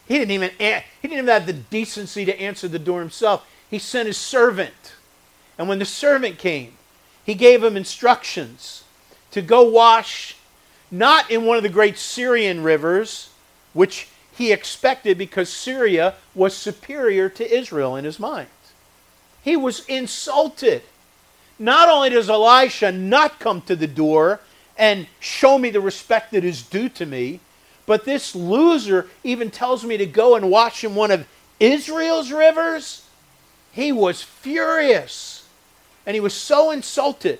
He 0.09 0.17
didn't 0.17 0.31
even 0.31 0.49
he 0.59 1.07
didn't 1.07 1.19
even 1.19 1.27
have 1.27 1.45
the 1.45 1.53
decency 1.53 2.25
to 2.25 2.41
answer 2.41 2.67
the 2.67 2.79
door 2.79 2.99
himself. 2.99 3.47
He 3.69 3.79
sent 3.79 4.07
his 4.07 4.17
servant. 4.17 4.95
And 5.57 5.69
when 5.69 5.79
the 5.79 5.85
servant 5.85 6.39
came, 6.39 6.73
he 7.23 7.35
gave 7.35 7.63
him 7.63 7.77
instructions 7.77 8.83
to 9.31 9.41
go 9.41 9.63
wash 9.69 10.35
not 10.89 11.29
in 11.29 11.45
one 11.45 11.57
of 11.57 11.63
the 11.63 11.69
great 11.69 11.97
Syrian 11.97 12.63
rivers, 12.63 13.29
which 13.73 14.07
he 14.35 14.51
expected 14.51 15.17
because 15.17 15.49
Syria 15.49 16.15
was 16.33 16.55
superior 16.55 17.29
to 17.29 17.55
Israel 17.55 17.95
in 17.95 18.03
his 18.03 18.19
mind. 18.19 18.47
He 19.43 19.55
was 19.55 19.85
insulted 19.85 20.81
not 21.59 21.87
only 21.89 22.09
does 22.09 22.29
Elisha 22.29 22.91
not 22.91 23.39
come 23.39 23.61
to 23.63 23.75
the 23.75 23.85
door 23.85 24.39
and 24.77 25.05
show 25.19 25.59
me 25.59 25.69
the 25.69 25.81
respect 25.81 26.31
that 26.31 26.45
is 26.45 26.63
due 26.63 26.89
to 26.89 27.05
me, 27.05 27.41
but 27.89 28.05
this 28.05 28.35
loser 28.35 29.09
even 29.23 29.49
tells 29.49 29.83
me 29.83 29.97
to 29.97 30.05
go 30.05 30.35
and 30.35 30.51
wash 30.51 30.83
in 30.83 30.93
one 30.93 31.09
of 31.09 31.27
Israel's 31.59 32.31
rivers. 32.31 33.03
He 33.71 33.91
was 33.91 34.21
furious. 34.21 35.47
And 36.05 36.13
he 36.13 36.19
was 36.19 36.35
so 36.35 36.69
insulted 36.69 37.39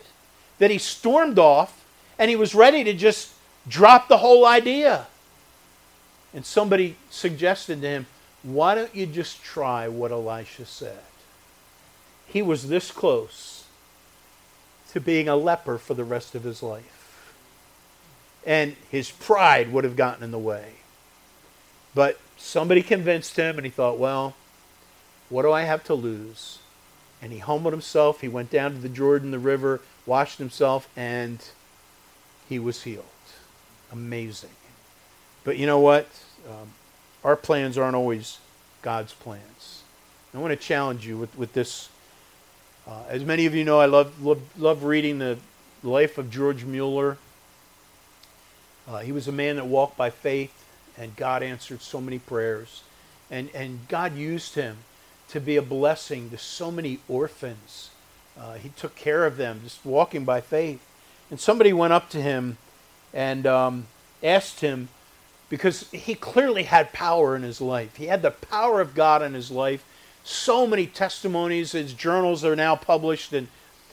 that 0.58 0.72
he 0.72 0.80
stormed 0.80 1.38
off 1.38 1.86
and 2.18 2.32
he 2.32 2.36
was 2.36 2.56
ready 2.56 2.84
to 2.84 2.94
just 2.94 3.32
drop 3.68 4.08
the 4.08 4.18
whole 4.18 4.44
idea. 4.44 5.06
And 6.34 6.44
somebody 6.44 6.96
suggested 7.12 7.82
to 7.82 7.88
him, 7.88 8.06
Why 8.42 8.74
don't 8.74 8.96
you 8.96 9.06
just 9.06 9.44
try 9.44 9.88
what 9.88 10.12
Elisha 10.12 10.66
said? 10.66 11.04
He 12.26 12.42
was 12.42 12.70
this 12.70 12.90
close 12.90 13.66
to 14.94 15.00
being 15.00 15.30
a 15.30 15.36
leper 15.36 15.78
for 15.78 15.94
the 15.94 16.04
rest 16.04 16.34
of 16.34 16.42
his 16.42 16.64
life. 16.64 16.99
And 18.50 18.76
his 18.90 19.12
pride 19.12 19.72
would 19.72 19.84
have 19.84 19.96
gotten 19.96 20.24
in 20.24 20.32
the 20.32 20.40
way. 20.40 20.72
But 21.94 22.20
somebody 22.36 22.82
convinced 22.82 23.36
him, 23.36 23.58
and 23.58 23.66
he 23.66 23.70
thought, 23.70 24.00
well, 24.00 24.34
what 25.30 25.44
do 25.44 25.52
I 25.52 25.62
have 25.62 25.84
to 25.84 25.94
lose? 25.94 26.58
And 27.22 27.32
he 27.32 27.38
humbled 27.38 27.74
himself. 27.74 28.22
He 28.22 28.28
went 28.28 28.50
down 28.50 28.72
to 28.72 28.80
the 28.80 28.90
Jordan, 28.90 29.30
the 29.30 29.38
river, 29.38 29.82
washed 30.08 30.40
himself, 30.40 30.90
and 30.98 31.38
he 32.48 32.58
was 32.58 32.82
healed. 32.82 33.06
Amazing. 33.92 34.50
But 35.44 35.58
you 35.58 35.68
know 35.68 35.80
what? 35.80 36.08
Um, 36.50 36.72
our 37.24 37.36
plans 37.36 37.78
aren't 37.78 37.96
always 37.96 38.40
God's 38.82 39.14
plans. 39.14 39.84
I 40.34 40.40
want 40.40 40.52
to 40.52 40.68
challenge 40.68 41.06
you 41.06 41.18
with, 41.18 41.38
with 41.38 41.54
this 41.54 41.90
uh, 42.90 43.04
as 43.10 43.24
many 43.24 43.46
of 43.46 43.54
you 43.54 43.64
know, 43.64 43.80
I 43.80 43.86
love, 43.86 44.24
love, 44.24 44.42
love 44.58 44.84
reading 44.84 45.20
the 45.20 45.38
life 45.84 46.18
of 46.18 46.32
George 46.32 46.64
Mueller. 46.64 47.20
Uh, 48.90 49.00
he 49.00 49.12
was 49.12 49.28
a 49.28 49.32
man 49.32 49.58
that 49.58 49.68
walked 49.68 49.96
by 49.96 50.10
faith, 50.10 50.66
and 50.98 51.16
God 51.16 51.44
answered 51.44 51.82
so 51.82 52.02
many 52.02 52.18
prayers. 52.18 52.82
And, 53.30 53.50
and 53.54 53.88
God 53.88 54.16
used 54.16 54.56
him 54.56 54.78
to 55.30 55.40
be 55.40 55.56
a 55.56 55.62
blessing 55.62 56.32
to 56.32 56.38
so 56.40 56.72
many 56.72 57.00
orphans. 57.08 57.92
Uh, 58.38 58.56
he 58.56 58.70
took 58.70 58.96
care 58.96 59.26
of 59.26 59.38
them, 59.38 59.62
just 59.64 59.86
walking 59.86 60.26
by 60.26 60.42
faith. 60.42 60.84
And 61.30 61.40
somebody 61.40 61.72
went 61.72 61.94
up 61.94 62.10
to 62.10 62.22
him 62.22 62.58
and 63.14 63.46
um, 63.46 63.86
asked 64.24 64.62
him, 64.62 64.90
because 65.50 65.90
he 65.92 66.16
clearly 66.16 66.64
had 66.64 66.94
power 66.94 67.36
in 67.36 67.44
his 67.44 67.60
life. 67.60 67.96
He 67.96 68.06
had 68.06 68.22
the 68.22 68.32
power 68.32 68.82
of 68.82 68.96
God 68.96 69.22
in 69.22 69.34
his 69.34 69.52
life 69.52 69.84
so 70.24 70.68
many 70.68 70.86
testimonies. 70.86 71.72
His 71.72 71.94
journals 71.94 72.46
are 72.46 72.56
now 72.56 72.76
published 72.76 73.34
and 73.34 73.48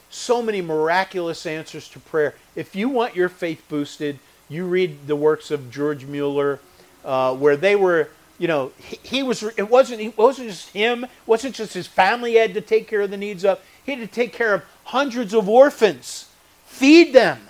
so 0.09 0.41
many 0.41 0.61
miraculous 0.61 1.45
answers 1.45 1.89
to 1.89 1.99
prayer. 1.99 2.35
If 2.55 2.75
you 2.75 2.89
want 2.89 3.15
your 3.15 3.29
faith 3.29 3.63
boosted, 3.67 4.19
you 4.49 4.65
read 4.65 5.07
the 5.07 5.15
works 5.15 5.51
of 5.51 5.71
George 5.71 6.05
Mueller, 6.05 6.59
uh, 7.03 7.35
where 7.35 7.57
they 7.57 7.75
were, 7.75 8.09
you 8.37 8.47
know, 8.47 8.71
he, 8.77 8.99
he, 9.03 9.23
was. 9.23 9.43
It 9.43 9.69
wasn't. 9.69 10.01
It 10.01 10.17
wasn't 10.17 10.49
just 10.49 10.69
him. 10.69 11.03
It 11.03 11.09
wasn't 11.25 11.55
just 11.55 11.73
his 11.73 11.87
family 11.87 12.35
had 12.35 12.53
to 12.53 12.61
take 12.61 12.87
care 12.87 13.01
of 13.01 13.11
the 13.11 13.17
needs 13.17 13.43
of. 13.43 13.59
He 13.85 13.93
had 13.93 14.01
to 14.01 14.07
take 14.07 14.33
care 14.33 14.53
of 14.53 14.63
hundreds 14.85 15.33
of 15.33 15.49
orphans, 15.49 16.29
feed 16.65 17.13
them, 17.13 17.49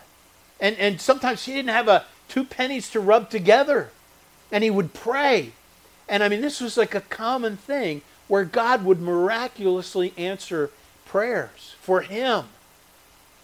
and 0.59 0.75
and 0.77 0.99
sometimes 0.99 1.45
he 1.45 1.53
didn't 1.53 1.69
have 1.69 1.87
a 1.87 2.05
two 2.27 2.43
pennies 2.43 2.89
to 2.91 2.99
rub 2.99 3.29
together, 3.29 3.89
and 4.51 4.63
he 4.63 4.69
would 4.69 4.93
pray, 4.93 5.51
and 6.07 6.23
I 6.23 6.29
mean 6.29 6.41
this 6.41 6.61
was 6.61 6.77
like 6.77 6.95
a 6.95 7.01
common 7.01 7.57
thing 7.57 8.01
where 8.27 8.43
God 8.43 8.83
would 8.83 9.01
miraculously 9.01 10.13
answer 10.17 10.69
prayers 11.05 11.75
for 11.79 12.01
him. 12.01 12.45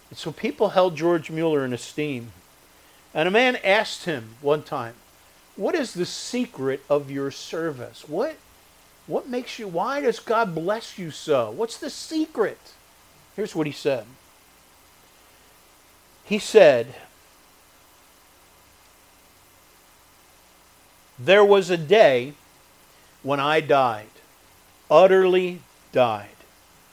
And 0.10 0.18
so 0.20 0.32
people 0.32 0.70
held 0.70 0.96
George 0.96 1.32
Mueller 1.32 1.66
in 1.66 1.74
esteem. 1.74 2.32
And 3.14 3.28
a 3.28 3.32
man 3.32 3.58
asked 3.64 4.06
him 4.06 4.36
one 4.42 4.64
time, 4.64 4.96
What 5.56 5.76
is 5.76 5.94
the 5.94 6.06
secret 6.06 6.84
of 6.90 7.12
your 7.12 7.32
service? 7.32 8.08
What, 8.08 8.38
What 9.06 9.30
makes 9.30 9.60
you, 9.60 9.68
why 9.68 10.02
does 10.02 10.20
God 10.20 10.56
bless 10.56 10.98
you 10.98 11.12
so? 11.12 11.52
What's 11.52 11.78
the 11.78 11.90
secret? 11.90 12.60
Here's 13.36 13.56
what 13.56 13.68
he 13.68 13.74
said. 13.74 14.06
He 16.24 16.40
said, 16.40 16.96
There 21.20 21.46
was 21.46 21.70
a 21.70 21.78
day 21.78 22.34
when 23.22 23.40
I 23.40 23.62
died, 23.62 24.08
utterly 24.90 25.62
died. 25.92 26.30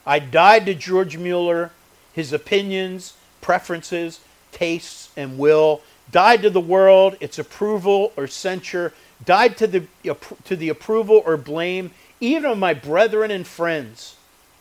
I 0.07 0.19
died 0.19 0.67
to 0.67 0.75
George 0.75 1.17
Mueller, 1.17 1.73
his 2.13 2.33
opinions, 2.33 3.15
preferences, 3.41 4.21
tastes, 4.53 5.11
and 5.17 5.39
will, 5.39 5.83
died 6.11 6.43
to 6.43 6.51
the 6.51 6.61
world, 6.61 7.17
its 7.21 7.39
approval 7.39 8.13
or 8.17 8.27
censure, 8.27 8.93
died 9.25 9.57
to 9.59 9.67
the, 9.67 9.87
to 10.45 10.57
the 10.57 10.69
approval 10.69 11.23
or 11.25 11.37
blame, 11.37 11.91
even 12.21 12.51
of 12.51 12.59
my 12.59 12.75
brethren 12.75 13.31
and 13.31 13.47
friends. 13.47 14.17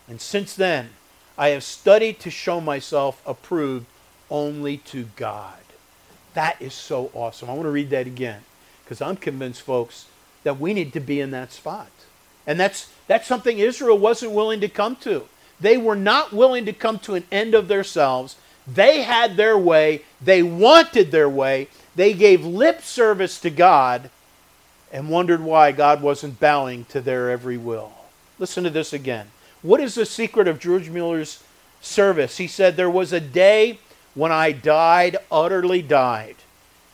And 0.08 0.20
since 0.20 0.56
then, 0.56 0.90
I 1.38 1.50
have 1.50 1.64
studied 1.64 2.20
to 2.22 2.30
show 2.30 2.60
myself 2.60 3.22
approved 3.26 3.86
only 4.30 4.78
to 4.78 5.08
God. 5.16 5.56
That 6.34 6.62
is 6.62 6.74
so 6.74 7.12
awesome. 7.14 7.50
I 7.50 7.54
want 7.54 7.66
to 7.66 7.72
read 7.72 7.90
that 7.92 8.08
again 8.08 8.42
because 8.84 9.02
I'm 9.02 9.16
convinced, 9.16 9.62
folks, 9.62 10.08
that 10.44 10.60
we 10.60 10.74
need 10.74 10.94
to 10.94 11.00
be 11.00 11.20
in 11.20 11.32
that 11.32 11.52
spot. 11.52 11.90
And 12.48 12.60
that's, 12.60 12.92
that's 13.08 13.28
something 13.28 13.60
Israel 13.60 13.98
wasn't 13.98 14.32
willing 14.32 14.62
to 14.62 14.70
come 14.70 14.96
to. 14.98 15.26
They 15.60 15.78
were 15.78 15.96
not 15.96 16.34
willing 16.34 16.66
to 16.66 16.74
come 16.74 17.00
to 17.00 17.16
an 17.16 17.26
end 17.32 17.54
of 17.54 17.68
themselves. 17.68 18.36
They 18.74 19.02
had 19.02 19.38
their 19.38 19.58
way, 19.58 20.04
they 20.22 20.44
wanted 20.44 21.12
their 21.12 21.30
way, 21.30 21.68
they 21.96 22.14
gave 22.14 22.46
lip 22.46 22.82
service 22.82 23.40
to 23.42 23.50
God 23.50 24.10
and 24.92 25.10
wondered 25.10 25.42
why 25.42 25.72
God 25.72 26.02
wasn't 26.02 26.40
bowing 26.40 26.86
to 26.86 27.02
their 27.02 27.30
every 27.30 27.58
will. 27.58 27.92
Listen 28.38 28.64
to 28.64 28.70
this 28.70 28.94
again. 28.94 29.28
What 29.62 29.82
is 29.82 29.96
the 29.96 30.06
secret 30.06 30.48
of 30.48 30.60
George 30.60 30.90
Mueller's 30.90 31.44
service? 31.82 32.38
He 32.38 32.48
said, 32.48 32.76
There 32.76 32.90
was 32.90 33.12
a 33.12 33.20
day 33.20 33.80
when 34.16 34.32
I 34.32 34.52
died, 34.52 35.18
utterly 35.32 35.82
died. 35.82 36.38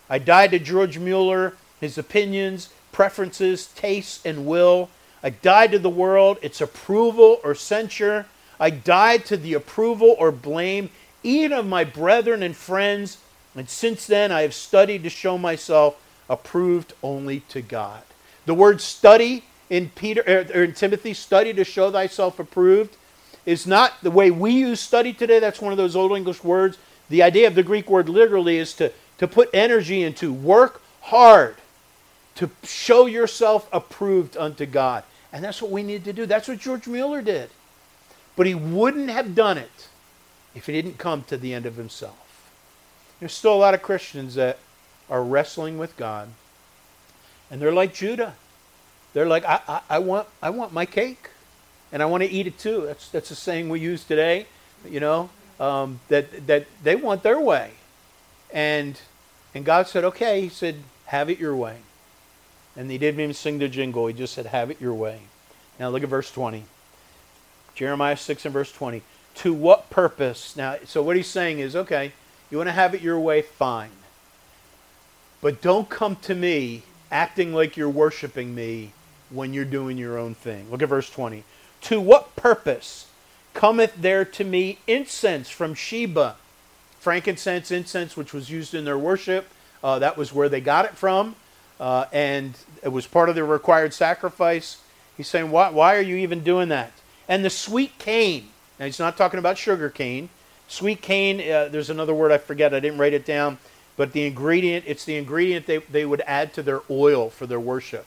I 0.09 0.19
died 0.19 0.51
to 0.51 0.59
George 0.59 0.97
Mueller, 0.97 1.55
his 1.79 1.97
opinions, 1.97 2.69
preferences, 2.91 3.67
tastes, 3.67 4.25
and 4.25 4.45
will. 4.45 4.89
I 5.21 5.29
died 5.31 5.71
to 5.71 5.79
the 5.79 5.89
world, 5.89 6.37
its 6.41 6.61
approval 6.61 7.39
or 7.43 7.55
censure. 7.55 8.25
I 8.59 8.69
died 8.69 9.25
to 9.25 9.37
the 9.37 9.53
approval 9.53 10.15
or 10.17 10.31
blame 10.31 10.89
even 11.25 11.57
of 11.57 11.65
my 11.65 11.83
brethren 11.83 12.43
and 12.43 12.55
friends. 12.55 13.17
And 13.55 13.69
since 13.69 14.05
then, 14.05 14.31
I 14.31 14.43
have 14.43 14.53
studied 14.53 15.03
to 15.03 15.09
show 15.09 15.37
myself 15.37 16.01
approved 16.29 16.93
only 17.01 17.41
to 17.49 17.61
God. 17.61 18.03
The 18.45 18.53
word 18.53 18.79
study 18.79 19.43
in 19.69 19.89
Peter 19.89 20.21
or 20.27 20.63
in 20.63 20.73
Timothy, 20.73 21.13
study 21.13 21.53
to 21.53 21.63
show 21.63 21.91
thyself 21.91 22.39
approved, 22.39 22.95
is 23.45 23.65
not 23.65 23.93
the 24.03 24.11
way 24.11 24.29
we 24.29 24.51
use 24.51 24.79
study 24.79 25.13
today. 25.13 25.39
That's 25.39 25.61
one 25.61 25.71
of 25.71 25.77
those 25.77 25.95
old 25.95 26.15
English 26.15 26.43
words. 26.43 26.77
The 27.09 27.23
idea 27.23 27.47
of 27.47 27.55
the 27.55 27.63
Greek 27.63 27.89
word 27.89 28.09
literally 28.09 28.57
is 28.57 28.73
to, 28.75 28.91
to 29.17 29.27
put 29.27 29.49
energy 29.53 30.03
into 30.03 30.31
work 30.31 30.81
hard 31.01 31.55
to 32.35 32.49
show 32.63 33.05
yourself 33.05 33.67
approved 33.71 34.35
unto 34.37 34.65
God. 34.65 35.03
And 35.31 35.43
that's 35.43 35.61
what 35.61 35.71
we 35.71 35.83
need 35.83 36.03
to 36.05 36.13
do. 36.13 36.25
That's 36.25 36.47
what 36.47 36.59
George 36.59 36.87
Mueller 36.87 37.21
did. 37.21 37.49
But 38.35 38.47
he 38.47 38.55
wouldn't 38.55 39.09
have 39.09 39.35
done 39.35 39.57
it 39.57 39.87
if 40.55 40.65
he 40.65 40.73
didn't 40.73 40.97
come 40.97 41.23
to 41.23 41.37
the 41.37 41.53
end 41.53 41.65
of 41.65 41.75
himself. 41.75 42.49
There's 43.19 43.33
still 43.33 43.53
a 43.53 43.57
lot 43.57 43.73
of 43.73 43.81
Christians 43.81 44.35
that 44.35 44.57
are 45.09 45.23
wrestling 45.23 45.77
with 45.77 45.95
God, 45.97 46.29
and 47.51 47.61
they're 47.61 47.73
like 47.73 47.93
Judah. 47.93 48.35
They're 49.13 49.27
like, 49.27 49.45
I, 49.45 49.61
I, 49.67 49.81
I 49.91 49.99
want, 49.99 50.27
I 50.41 50.49
want 50.49 50.73
my 50.73 50.85
cake, 50.85 51.29
and 51.91 52.01
I 52.01 52.05
want 52.05 52.23
to 52.23 52.29
eat 52.29 52.47
it 52.47 52.57
too. 52.57 52.83
That's, 52.85 53.09
that's 53.09 53.31
a 53.31 53.35
saying 53.35 53.69
we 53.69 53.79
use 53.79 54.03
today, 54.03 54.47
you 54.89 54.99
know, 54.99 55.29
um, 55.59 55.99
that, 56.09 56.47
that 56.47 56.67
they 56.83 56.95
want 56.95 57.23
their 57.23 57.39
way. 57.39 57.71
And, 58.51 58.99
and 59.53 59.63
God 59.63 59.87
said, 59.87 60.03
okay, 60.03 60.41
he 60.41 60.49
said, 60.49 60.75
have 61.05 61.29
it 61.29 61.39
your 61.39 61.55
way. 61.55 61.77
And 62.75 62.91
he 62.91 62.97
didn't 62.97 63.21
even 63.21 63.33
sing 63.33 63.59
the 63.59 63.69
jingle. 63.69 64.07
He 64.07 64.13
just 64.13 64.33
said, 64.33 64.47
have 64.47 64.69
it 64.69 64.81
your 64.81 64.93
way. 64.93 65.19
Now 65.79 65.89
look 65.89 66.03
at 66.03 66.09
verse 66.09 66.31
20. 66.31 66.65
Jeremiah 67.73 68.17
6 68.17 68.45
and 68.45 68.53
verse 68.53 68.71
20. 68.71 69.01
To 69.35 69.53
what 69.53 69.89
purpose? 69.89 70.55
Now, 70.55 70.77
so 70.85 71.01
what 71.03 71.15
he's 71.15 71.27
saying 71.27 71.59
is, 71.59 71.75
okay, 71.75 72.13
you 72.49 72.57
want 72.57 72.67
to 72.67 72.73
have 72.73 72.95
it 72.95 73.01
your 73.01 73.19
way, 73.19 73.41
fine. 73.41 73.91
But 75.41 75.61
don't 75.61 75.89
come 75.89 76.15
to 76.23 76.33
me 76.33 76.83
acting 77.11 77.53
like 77.53 77.77
you're 77.77 77.89
worshiping 77.89 78.55
me 78.55 78.93
when 79.29 79.53
you're 79.53 79.65
doing 79.65 79.97
your 79.97 80.17
own 80.17 80.35
thing. 80.35 80.69
Look 80.71 80.81
at 80.81 80.89
verse 80.89 81.09
20. 81.09 81.43
To 81.81 81.99
what 81.99 82.35
purpose 82.35 83.07
cometh 83.53 83.93
there 83.95 84.25
to 84.25 84.43
me 84.43 84.79
incense 84.87 85.49
from 85.49 85.73
Sheba? 85.73 86.35
Frankincense, 86.99 87.69
incense, 87.69 88.17
which 88.17 88.33
was 88.33 88.49
used 88.49 88.73
in 88.73 88.85
their 88.85 88.97
worship. 88.97 89.47
Uh, 89.83 89.99
that 89.99 90.17
was 90.17 90.33
where 90.33 90.49
they 90.49 90.61
got 90.61 90.85
it 90.85 90.95
from. 90.95 91.35
Uh, 91.79 92.05
and 92.11 92.57
it 92.81 92.89
was 92.89 93.05
part 93.05 93.29
of 93.29 93.35
their 93.35 93.45
required 93.45 93.93
sacrifice. 93.93 94.81
He's 95.15 95.27
saying, 95.27 95.51
why, 95.51 95.69
why 95.69 95.95
are 95.95 96.01
you 96.01 96.15
even 96.15 96.43
doing 96.43 96.69
that? 96.69 96.91
And 97.27 97.45
the 97.45 97.49
sweet 97.49 97.97
cane. 97.99 98.47
Now, 98.79 98.85
he's 98.85 98.99
not 98.99 99.17
talking 99.17 99.39
about 99.39 99.57
sugar 99.57 99.89
cane. 99.89 100.29
Sweet 100.67 101.01
cane, 101.01 101.39
uh, 101.39 101.69
there's 101.69 101.89
another 101.89 102.13
word 102.13 102.31
I 102.31 102.37
forget, 102.37 102.73
I 102.73 102.79
didn't 102.79 102.97
write 102.97 103.13
it 103.13 103.25
down. 103.25 103.57
But 103.97 104.11
the 104.11 104.25
ingredient, 104.25 104.85
it's 104.87 105.05
the 105.05 105.15
ingredient 105.15 105.67
they, 105.67 105.77
they 105.77 106.05
would 106.05 106.21
add 106.25 106.53
to 106.55 106.63
their 106.63 106.81
oil 106.89 107.29
for 107.29 107.45
their 107.45 107.59
worship. 107.59 108.05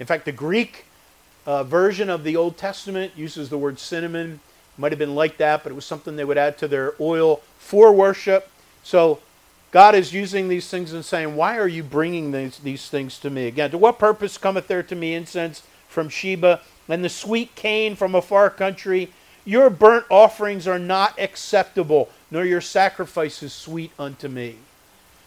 In 0.00 0.06
fact, 0.06 0.24
the 0.24 0.32
Greek 0.32 0.86
uh, 1.44 1.64
version 1.64 2.08
of 2.08 2.24
the 2.24 2.36
Old 2.36 2.56
Testament 2.56 3.12
uses 3.16 3.48
the 3.48 3.58
word 3.58 3.78
cinnamon. 3.78 4.40
Might 4.78 4.92
have 4.92 4.98
been 4.98 5.14
like 5.14 5.36
that, 5.38 5.62
but 5.62 5.72
it 5.72 5.74
was 5.74 5.84
something 5.84 6.16
they 6.16 6.24
would 6.24 6.38
add 6.38 6.56
to 6.58 6.68
their 6.68 6.94
oil 7.00 7.40
for 7.58 7.92
worship. 7.92 8.48
So 8.84 9.18
God 9.70 9.94
is 9.94 10.14
using 10.14 10.48
these 10.48 10.68
things 10.70 10.92
and 10.92 11.04
saying, 11.04 11.36
Why 11.36 11.58
are 11.58 11.68
you 11.68 11.82
bringing 11.82 12.32
these, 12.32 12.58
these 12.58 12.88
things 12.88 13.18
to 13.20 13.28
me? 13.30 13.46
Again, 13.46 13.70
to 13.72 13.78
what 13.78 13.98
purpose 13.98 14.38
cometh 14.38 14.68
there 14.68 14.82
to 14.84 14.94
me 14.94 15.14
incense 15.14 15.62
from 15.88 16.08
Sheba 16.08 16.60
and 16.88 17.04
the 17.04 17.08
sweet 17.08 17.54
cane 17.54 17.96
from 17.96 18.14
a 18.14 18.22
far 18.22 18.50
country? 18.50 19.10
Your 19.48 19.70
burnt 19.70 20.04
offerings 20.10 20.68
are 20.68 20.78
not 20.78 21.18
acceptable, 21.18 22.10
nor 22.30 22.44
your 22.44 22.60
sacrifices 22.60 23.50
sweet 23.50 23.92
unto 23.98 24.28
me. 24.28 24.56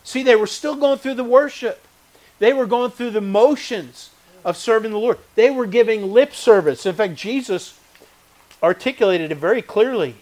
See, 0.03 0.21
they 0.21 0.35
were 0.35 0.45
still 0.45 0.75
going 0.75 0.99
through 0.99 1.15
the 1.15 1.23
worship. 1.23 1.87
They 2.37 2.53
were 2.53 2.67
going 2.67 2.91
through 2.91 3.09
the 3.09 3.19
motions 3.19 4.11
of 4.45 4.57
serving 4.57 4.91
the 4.91 4.99
Lord. 4.99 5.17
They 5.33 5.49
were 5.49 5.65
giving 5.65 6.13
lip 6.13 6.35
service. 6.35 6.85
In 6.85 6.93
fact, 6.93 7.15
Jesus 7.15 7.79
articulated 8.61 9.31
it 9.31 9.39
very 9.39 9.63
clearly. 9.63 10.13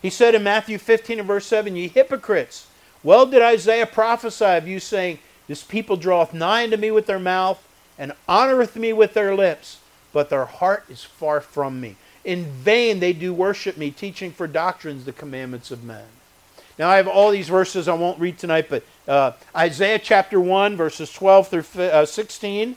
He 0.00 0.08
said 0.08 0.34
in 0.34 0.42
Matthew 0.42 0.78
15 0.78 1.18
and 1.18 1.28
verse 1.28 1.44
7, 1.44 1.76
Ye 1.76 1.88
hypocrites, 1.88 2.68
well 3.02 3.26
did 3.26 3.42
Isaiah 3.42 3.84
prophesy 3.84 4.56
of 4.56 4.66
you, 4.66 4.80
saying, 4.80 5.18
This 5.48 5.62
people 5.62 5.98
draweth 5.98 6.32
nigh 6.32 6.64
unto 6.64 6.78
me 6.78 6.90
with 6.90 7.04
their 7.04 7.18
mouth, 7.18 7.62
and 7.98 8.14
honoreth 8.26 8.74
me 8.74 8.94
with 8.94 9.12
their 9.12 9.34
lips, 9.34 9.80
but 10.14 10.30
their 10.30 10.46
heart 10.46 10.86
is 10.88 11.04
far 11.04 11.42
from 11.42 11.78
me. 11.78 11.96
In 12.24 12.46
vain 12.46 13.00
they 13.00 13.12
do 13.12 13.34
worship 13.34 13.76
me, 13.76 13.90
teaching 13.90 14.32
for 14.32 14.46
doctrines 14.46 15.04
the 15.04 15.12
commandments 15.12 15.70
of 15.70 15.84
men. 15.84 16.06
Now, 16.78 16.88
I 16.88 16.96
have 16.96 17.06
all 17.06 17.30
these 17.30 17.48
verses 17.48 17.86
I 17.86 17.94
won't 17.94 18.18
read 18.18 18.38
tonight, 18.38 18.66
but 18.68 18.82
uh, 19.06 19.32
Isaiah 19.54 19.98
chapter 19.98 20.40
1, 20.40 20.76
verses 20.76 21.12
12 21.12 21.48
through 21.48 21.84
uh, 21.84 22.04
16, 22.04 22.76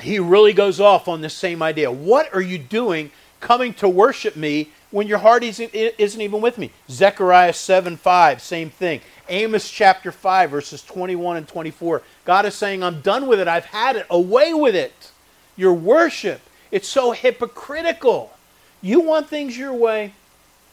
he 0.00 0.18
really 0.18 0.52
goes 0.52 0.80
off 0.80 1.08
on 1.08 1.20
this 1.20 1.34
same 1.34 1.62
idea. 1.62 1.90
What 1.90 2.32
are 2.34 2.40
you 2.40 2.58
doing 2.58 3.10
coming 3.40 3.74
to 3.74 3.88
worship 3.88 4.34
me 4.34 4.70
when 4.90 5.06
your 5.06 5.18
heart 5.18 5.42
isn't, 5.42 5.74
isn't 5.74 6.20
even 6.20 6.40
with 6.40 6.56
me? 6.56 6.70
Zechariah 6.88 7.52
7 7.52 7.96
5, 7.96 8.40
same 8.40 8.70
thing. 8.70 9.00
Amos 9.28 9.70
chapter 9.70 10.10
5, 10.10 10.50
verses 10.50 10.82
21 10.82 11.36
and 11.36 11.48
24. 11.48 12.02
God 12.24 12.46
is 12.46 12.54
saying, 12.54 12.82
I'm 12.82 13.00
done 13.02 13.26
with 13.26 13.40
it. 13.40 13.48
I've 13.48 13.66
had 13.66 13.96
it. 13.96 14.06
Away 14.10 14.54
with 14.54 14.74
it. 14.74 15.10
Your 15.56 15.74
worship. 15.74 16.40
It's 16.72 16.88
so 16.88 17.12
hypocritical. 17.12 18.32
You 18.80 19.00
want 19.00 19.28
things 19.28 19.56
your 19.56 19.74
way? 19.74 20.14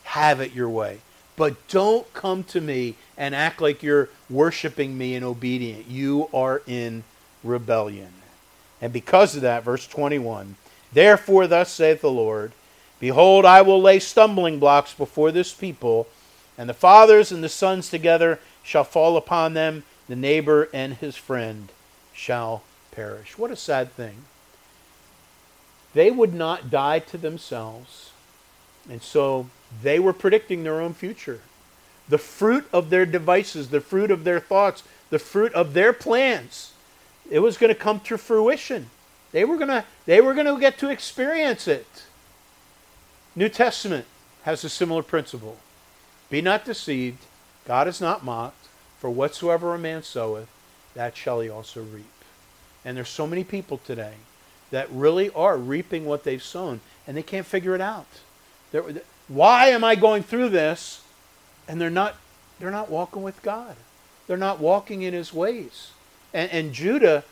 Have 0.05 0.39
it 0.39 0.53
your 0.53 0.69
way. 0.69 1.01
But 1.35 1.67
don't 1.67 2.11
come 2.13 2.43
to 2.45 2.59
me 2.59 2.95
and 3.17 3.35
act 3.35 3.61
like 3.61 3.83
you're 3.83 4.09
worshiping 4.29 4.97
me 4.97 5.13
and 5.13 5.23
obedient. 5.23 5.87
You 5.87 6.29
are 6.33 6.61
in 6.65 7.03
rebellion. 7.43 8.13
And 8.81 8.91
because 8.91 9.35
of 9.35 9.41
that, 9.43 9.63
verse 9.63 9.85
21 9.87 10.55
Therefore, 10.91 11.45
thus 11.45 11.71
saith 11.71 12.01
the 12.01 12.09
Lord 12.09 12.53
Behold, 12.99 13.45
I 13.45 13.61
will 13.61 13.81
lay 13.81 13.99
stumbling 13.99 14.59
blocks 14.59 14.93
before 14.93 15.31
this 15.31 15.53
people, 15.53 16.07
and 16.57 16.69
the 16.69 16.73
fathers 16.73 17.31
and 17.31 17.43
the 17.43 17.49
sons 17.49 17.89
together 17.89 18.39
shall 18.63 18.83
fall 18.83 19.15
upon 19.15 19.53
them, 19.53 19.83
the 20.07 20.15
neighbor 20.15 20.69
and 20.73 20.95
his 20.95 21.15
friend 21.15 21.71
shall 22.13 22.63
perish. 22.91 23.37
What 23.37 23.51
a 23.51 23.55
sad 23.55 23.93
thing. 23.93 24.25
They 25.93 26.11
would 26.11 26.33
not 26.33 26.69
die 26.69 26.99
to 26.99 27.17
themselves, 27.17 28.11
and 28.89 29.01
so 29.01 29.49
they 29.81 29.99
were 29.99 30.13
predicting 30.13 30.63
their 30.63 30.81
own 30.81 30.93
future. 30.93 31.41
The 32.07 32.17
fruit 32.17 32.67
of 32.71 32.89
their 32.89 33.05
devices, 33.05 33.69
the 33.69 33.81
fruit 33.81 34.11
of 34.11 34.23
their 34.23 34.39
thoughts, 34.39 34.83
the 35.09 35.19
fruit 35.19 35.53
of 35.53 35.73
their 35.73 35.93
plans, 35.93 36.73
it 37.29 37.39
was 37.39 37.57
going 37.57 37.73
to 37.73 37.79
come 37.79 37.99
to 38.01 38.17
fruition. 38.17 38.89
They 39.31 39.45
were 39.45 39.57
gonna 39.57 39.85
they 40.05 40.21
were 40.21 40.33
gonna 40.33 40.59
get 40.59 40.79
to 40.79 40.89
experience 40.89 41.67
it. 41.67 42.03
New 43.35 43.49
Testament 43.49 44.05
has 44.43 44.63
a 44.63 44.69
similar 44.69 45.03
principle. 45.03 45.57
Be 46.29 46.41
not 46.41 46.65
deceived, 46.65 47.19
God 47.65 47.87
is 47.87 48.01
not 48.01 48.25
mocked, 48.25 48.67
for 48.99 49.09
whatsoever 49.09 49.73
a 49.73 49.79
man 49.79 50.01
soweth, 50.01 50.49
that 50.95 51.15
shall 51.15 51.41
he 51.41 51.49
also 51.49 51.83
reap. 51.83 52.05
And 52.83 52.97
there's 52.97 53.09
so 53.09 53.27
many 53.27 53.43
people 53.43 53.77
today 53.77 54.15
that 54.71 54.89
really 54.91 55.29
are 55.31 55.57
reaping 55.57 56.05
what 56.05 56.23
they've 56.23 56.43
sown, 56.43 56.81
and 57.07 57.15
they 57.17 57.23
can't 57.23 57.45
figure 57.45 57.75
it 57.75 57.81
out. 57.81 58.07
They're, 58.71 58.83
why 59.27 59.67
am 59.67 59.83
I 59.83 59.95
going 59.95 60.23
through 60.23 60.49
this? 60.49 61.03
And 61.67 61.79
they're 61.79 61.89
not 61.89 62.15
they're 62.59 62.71
not 62.71 62.89
walking 62.89 63.23
with 63.23 63.41
God. 63.41 63.75
They're 64.27 64.37
not 64.37 64.59
walking 64.59 65.01
in 65.01 65.13
his 65.13 65.33
ways. 65.33 65.91
And, 66.33 66.51
and 66.51 66.73
Judah, 66.73 67.23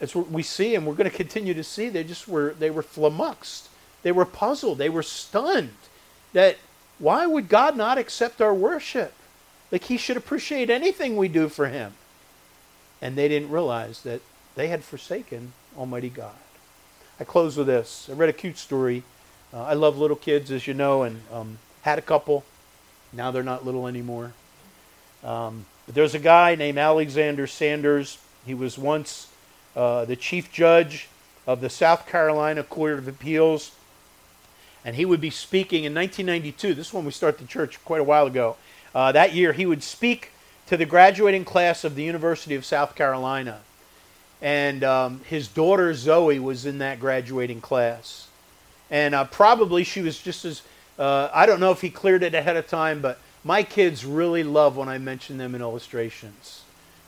as 0.00 0.14
we 0.14 0.42
see, 0.42 0.74
and 0.74 0.86
we're 0.86 0.94
going 0.94 1.10
to 1.10 1.16
continue 1.16 1.54
to 1.54 1.64
see, 1.64 1.88
they 1.88 2.04
just 2.04 2.28
were 2.28 2.54
they 2.58 2.70
were 2.70 2.82
flummoxed. 2.82 3.68
They 4.02 4.12
were 4.12 4.24
puzzled. 4.24 4.78
They 4.78 4.88
were 4.88 5.02
stunned 5.02 5.74
that 6.32 6.56
why 6.98 7.26
would 7.26 7.48
God 7.48 7.76
not 7.76 7.98
accept 7.98 8.40
our 8.40 8.54
worship? 8.54 9.12
Like 9.72 9.84
he 9.84 9.96
should 9.96 10.16
appreciate 10.16 10.70
anything 10.70 11.16
we 11.16 11.28
do 11.28 11.48
for 11.48 11.68
him. 11.68 11.94
And 13.02 13.16
they 13.16 13.28
didn't 13.28 13.50
realize 13.50 14.02
that 14.02 14.20
they 14.54 14.68
had 14.68 14.84
forsaken 14.84 15.52
Almighty 15.76 16.08
God. 16.08 16.34
I 17.18 17.24
close 17.24 17.56
with 17.56 17.66
this. 17.66 18.08
I 18.10 18.14
read 18.14 18.28
a 18.28 18.32
cute 18.32 18.58
story. 18.58 19.02
Uh, 19.52 19.62
I 19.62 19.74
love 19.74 19.98
little 19.98 20.16
kids, 20.16 20.50
as 20.50 20.66
you 20.66 20.74
know, 20.74 21.02
and 21.02 21.20
um, 21.32 21.58
had 21.82 21.98
a 21.98 22.02
couple. 22.02 22.44
Now 23.12 23.30
they're 23.30 23.42
not 23.42 23.64
little 23.64 23.86
anymore. 23.86 24.32
Um, 25.24 25.66
but 25.86 25.94
there's 25.94 26.14
a 26.14 26.18
guy 26.18 26.54
named 26.54 26.78
Alexander 26.78 27.46
Sanders. 27.46 28.18
He 28.44 28.54
was 28.54 28.76
once 28.76 29.28
uh, 29.74 30.04
the 30.04 30.16
chief 30.16 30.52
judge 30.52 31.08
of 31.46 31.60
the 31.60 31.70
South 31.70 32.06
Carolina 32.06 32.62
Court 32.62 32.98
of 32.98 33.08
Appeals. 33.08 33.72
And 34.84 34.96
he 34.96 35.04
would 35.04 35.20
be 35.20 35.30
speaking 35.30 35.84
in 35.84 35.94
1992. 35.94 36.74
This 36.74 36.88
is 36.88 36.92
when 36.92 37.04
we 37.04 37.10
started 37.10 37.40
the 37.40 37.48
church 37.48 37.82
quite 37.84 38.00
a 38.00 38.04
while 38.04 38.26
ago. 38.26 38.56
Uh, 38.94 39.12
that 39.12 39.34
year, 39.34 39.52
he 39.52 39.66
would 39.66 39.82
speak 39.82 40.30
to 40.66 40.76
the 40.76 40.86
graduating 40.86 41.44
class 41.44 41.84
of 41.84 41.94
the 41.94 42.02
University 42.02 42.54
of 42.54 42.64
South 42.64 42.94
Carolina. 42.94 43.60
And 44.42 44.84
um, 44.84 45.20
his 45.28 45.48
daughter 45.48 45.94
Zoe 45.94 46.38
was 46.38 46.66
in 46.66 46.78
that 46.78 47.00
graduating 47.00 47.60
class. 47.60 48.28
And 48.90 49.14
uh, 49.14 49.24
probably 49.24 49.82
she 49.84 50.02
was 50.02 50.18
just 50.18 50.44
as, 50.44 50.62
uh, 50.98 51.28
I 51.32 51.46
don't 51.46 51.60
know 51.60 51.72
if 51.72 51.80
he 51.80 51.90
cleared 51.90 52.22
it 52.22 52.34
ahead 52.34 52.56
of 52.56 52.68
time, 52.68 53.00
but 53.00 53.18
my 53.44 53.62
kids 53.62 54.04
really 54.04 54.42
love 54.42 54.76
when 54.76 54.88
I 54.88 54.98
mention 54.98 55.38
them 55.38 55.54
in 55.54 55.60
illustrations. 55.60 56.62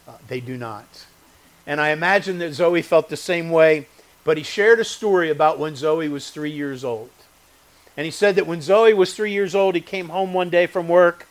Uh, 0.06 0.12
they 0.28 0.40
do 0.40 0.56
not. 0.56 1.06
And 1.66 1.80
I 1.80 1.90
imagine 1.90 2.38
that 2.38 2.54
Zoe 2.54 2.80
felt 2.80 3.10
the 3.10 3.16
same 3.16 3.50
way, 3.50 3.86
but 4.24 4.38
he 4.38 4.42
shared 4.42 4.80
a 4.80 4.84
story 4.84 5.30
about 5.30 5.58
when 5.58 5.76
Zoe 5.76 6.08
was 6.08 6.30
three 6.30 6.50
years 6.50 6.82
old. 6.82 7.10
And 7.96 8.04
he 8.04 8.10
said 8.10 8.36
that 8.36 8.46
when 8.46 8.62
Zoe 8.62 8.94
was 8.94 9.12
three 9.12 9.32
years 9.32 9.54
old, 9.54 9.74
he 9.74 9.80
came 9.80 10.08
home 10.08 10.32
one 10.32 10.48
day 10.48 10.66
from 10.66 10.88
work, 10.88 11.26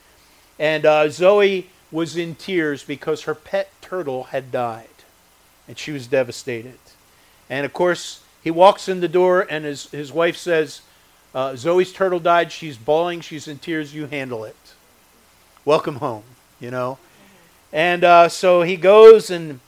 and 0.60 0.86
uh, 0.86 1.10
Zoe 1.10 1.70
was 1.92 2.18
in 2.18 2.36
tears 2.36 2.84
because 2.84 3.24
her 3.24 3.34
pet 3.34 3.72
turtle 3.82 4.26
had 4.26 4.52
died. 4.52 4.88
And 5.68 5.78
she 5.78 5.92
was 5.92 6.08
devastated. 6.08 6.80
And 7.50 7.66
of 7.66 7.74
course, 7.74 8.22
he 8.44 8.52
walks 8.52 8.88
in 8.88 9.00
the 9.00 9.08
door, 9.08 9.46
and 9.50 9.66
his, 9.66 9.90
his 9.92 10.12
wife 10.12 10.38
says, 10.38 10.82
uh, 11.36 11.56
Zoe's 11.56 11.92
turtle 11.92 12.20
died. 12.20 12.52
She's 12.52 12.78
bawling. 12.78 13.22
She's 13.22 13.48
in 13.48 13.60
tears. 13.60 13.94
You 13.94 14.06
handle 14.06 14.44
it 14.46 14.56
welcome 15.68 15.98
home, 15.98 16.24
you 16.62 16.72
know. 16.72 16.98
And 17.74 18.06
uh, 18.06 18.30
so 18.30 18.62
he 18.62 18.78
goes 18.78 19.30
and 19.30 19.60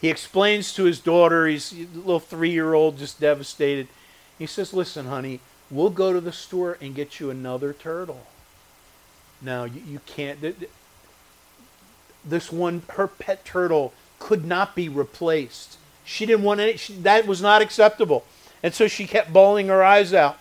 he 0.00 0.08
explains 0.08 0.74
to 0.74 0.82
his 0.82 0.98
daughter, 0.98 1.46
he's 1.46 1.72
a 1.72 1.86
little 1.94 2.18
three 2.18 2.50
year 2.50 2.74
old, 2.74 2.98
just 2.98 3.20
devastated. 3.20 3.86
He 4.36 4.46
says, 4.46 4.74
Listen, 4.74 5.06
honey, 5.06 5.38
we'll 5.70 5.90
go 5.90 6.12
to 6.12 6.20
the 6.20 6.32
store 6.32 6.76
and 6.80 6.94
get 6.94 7.20
you 7.20 7.30
another 7.30 7.72
turtle. 7.72 8.26
Now, 9.40 9.64
you, 9.64 9.80
you 9.86 10.00
can't. 10.06 10.40
This 12.24 12.50
one, 12.50 12.82
her 12.90 13.06
pet 13.06 13.44
turtle, 13.44 13.94
could 14.18 14.44
not 14.44 14.74
be 14.74 14.88
replaced. 14.88 15.76
She 16.04 16.26
didn't 16.26 16.44
want 16.44 16.60
any, 16.60 16.76
she, 16.76 16.94
that 16.94 17.26
was 17.26 17.42
not 17.42 17.62
acceptable. 17.62 18.24
And 18.62 18.74
so 18.74 18.88
she 18.88 19.06
kept 19.06 19.32
bawling 19.32 19.68
her 19.68 19.82
eyes 19.84 20.12
out. 20.12 20.38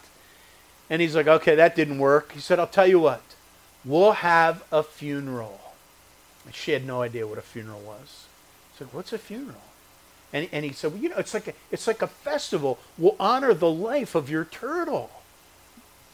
And 0.90 1.02
he's 1.02 1.16
like, 1.16 1.28
okay, 1.28 1.56
that 1.56 1.76
didn't 1.76 2.00
work. 2.00 2.32
He 2.32 2.40
said, 2.40 2.60
I'll 2.60 2.68
tell 2.68 2.88
you 2.88 3.00
what. 3.00 3.22
We'll 3.84 4.14
have 4.14 4.64
a 4.72 4.84
funeral. 4.84 5.60
And 6.46 6.56
she 6.56 6.72
had 6.72 6.86
no 6.86 7.02
idea 7.02 7.28
what 7.28 7.38
a 7.38 7.42
funeral 7.42 7.82
was. 7.82 8.26
I 8.74 8.80
said, 8.80 8.88
What's 8.92 9.12
a 9.12 9.18
funeral? 9.18 9.62
And, 10.32 10.48
and 10.52 10.64
he 10.64 10.72
said, 10.72 10.94
Well, 10.94 11.02
you 11.02 11.10
know, 11.10 11.18
it's 11.18 11.34
like, 11.34 11.48
a, 11.50 11.54
it's 11.72 11.88
like 11.88 12.02
a 12.02 12.08
festival. 12.08 12.80
We'll 12.98 13.16
honor 13.20 13.54
the 13.54 13.70
life 13.70 14.16
of 14.16 14.30
your 14.30 14.46
turtle. 14.46 15.10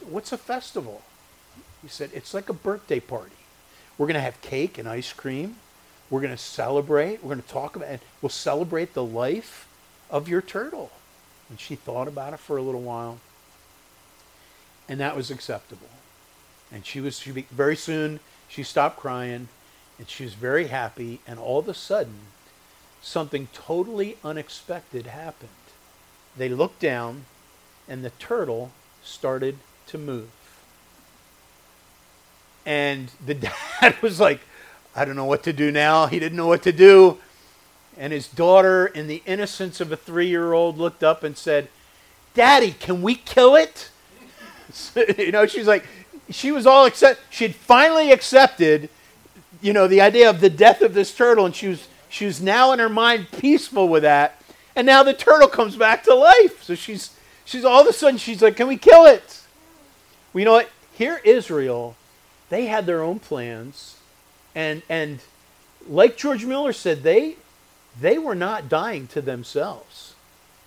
What's 0.02 0.32
a 0.32 0.38
festival? 0.38 1.02
He 1.82 1.88
said, 1.88 2.10
It's 2.14 2.34
like 2.34 2.50
a 2.50 2.54
birthday 2.54 3.00
party. 3.00 3.36
We're 3.98 4.08
going 4.08 4.16
to 4.16 4.22
have 4.22 4.42
cake 4.42 4.78
and 4.78 4.90
ice 4.90 5.14
cream. 5.14 5.58
We're 6.14 6.22
going 6.22 6.30
to 6.30 6.38
celebrate. 6.38 7.24
We're 7.24 7.30
going 7.30 7.42
to 7.42 7.48
talk 7.48 7.76
about 7.76 7.90
it. 7.90 8.02
We'll 8.22 8.30
celebrate 8.30 8.94
the 8.94 9.04
life 9.04 9.68
of 10.12 10.30
your 10.30 10.44
turtle. 10.44 10.92
And 11.50 11.60
she 11.60 11.74
thought 11.74 12.08
about 12.08 12.34
it 12.34 12.40
for 12.40 12.56
a 12.56 12.62
little 12.62 12.84
while. 12.84 13.18
And 14.88 15.00
that 15.00 15.16
was 15.16 15.32
acceptable. 15.32 15.90
And 16.72 16.86
she 16.86 17.02
was 17.02 17.18
she 17.18 17.32
be, 17.32 17.48
very 17.50 17.76
soon 17.76 18.20
she 18.48 18.62
stopped 18.62 19.00
crying 19.00 19.48
and 19.98 20.08
she 20.08 20.24
was 20.24 20.36
very 20.36 20.68
happy 20.68 21.20
and 21.26 21.40
all 21.40 21.58
of 21.58 21.68
a 21.68 21.74
sudden 21.74 22.20
something 23.02 23.48
totally 23.52 24.18
unexpected 24.24 25.08
happened. 25.08 25.50
They 26.38 26.48
looked 26.48 26.80
down 26.80 27.26
and 27.90 28.06
the 28.06 28.12
turtle 28.12 28.70
started 29.04 29.58
to 29.88 29.98
move. 29.98 30.30
And 32.68 33.10
the 33.26 33.34
dad 33.82 34.00
was 34.04 34.20
like, 34.20 34.42
I 34.96 35.06
don't 35.06 35.16
know 35.16 35.26
what 35.26 35.44
to 35.44 35.54
do 35.54 35.72
now. 35.72 36.06
He 36.06 36.20
didn't 36.20 36.38
know 36.38 36.48
what 36.48 36.64
to 36.64 36.72
do. 36.72 37.18
And 37.98 38.14
his 38.14 38.28
daughter, 38.28 38.88
in 38.88 39.08
the 39.08 39.22
innocence 39.26 39.80
of 39.82 39.92
a 39.92 39.98
three 39.98 40.28
year 40.28 40.54
old, 40.54 40.78
looked 40.78 41.04
up 41.04 41.24
and 41.24 41.38
said, 41.38 41.68
Daddy, 42.34 42.72
can 42.72 43.02
we 43.02 43.16
kill 43.16 43.56
it? 43.56 43.90
you 45.18 45.32
know, 45.32 45.46
she's 45.46 45.68
like, 45.68 45.86
she 46.30 46.52
was 46.52 46.66
all 46.66 46.86
accept. 46.86 47.22
She'd 47.30 47.56
finally 47.56 48.12
accepted, 48.12 48.90
you 49.62 49.74
know, 49.74 49.88
the 49.88 50.02
idea 50.02 50.30
of 50.30 50.42
the 50.42 50.50
death 50.50 50.82
of 50.82 50.94
this 50.94 51.14
turtle, 51.14 51.46
and 51.46 51.56
she 51.56 51.68
was 51.68 51.88
she 52.10 52.26
was 52.26 52.42
now 52.42 52.72
in 52.72 52.80
her 52.80 52.90
mind 52.90 53.28
peaceful 53.32 53.88
with 53.88 54.04
that. 54.04 54.42
And 54.76 54.86
now 54.86 55.04
the 55.04 55.14
turtle 55.14 55.48
comes 55.48 55.76
back 55.76 56.04
to 56.04 56.16
life. 56.16 56.64
So 56.64 56.76
she's 56.76 57.12
she's 57.46 57.66
all 57.66 57.82
of 57.82 57.88
a 57.88 57.94
sudden 57.94 58.18
she's 58.18 58.42
like, 58.42 58.56
"Can 58.56 58.68
we 58.68 58.78
kill 58.78 59.06
it?" 59.06 59.42
Well, 60.32 60.40
you 60.40 60.46
know 60.46 60.54
what? 60.54 60.70
Here, 60.94 61.22
Israel, 61.24 61.96
they 62.50 62.66
had 62.66 62.86
their 62.86 63.02
own 63.02 63.20
plans, 63.20 63.98
and 64.56 64.82
and 64.90 65.20
like 65.88 66.18
George 66.18 66.46
Mueller 66.46 66.74
said, 66.74 67.04
they 67.04 67.36
they 68.00 68.18
were 68.18 68.36
not 68.36 68.70
dying 68.70 69.08
to 69.08 69.22
themselves. 69.22 70.16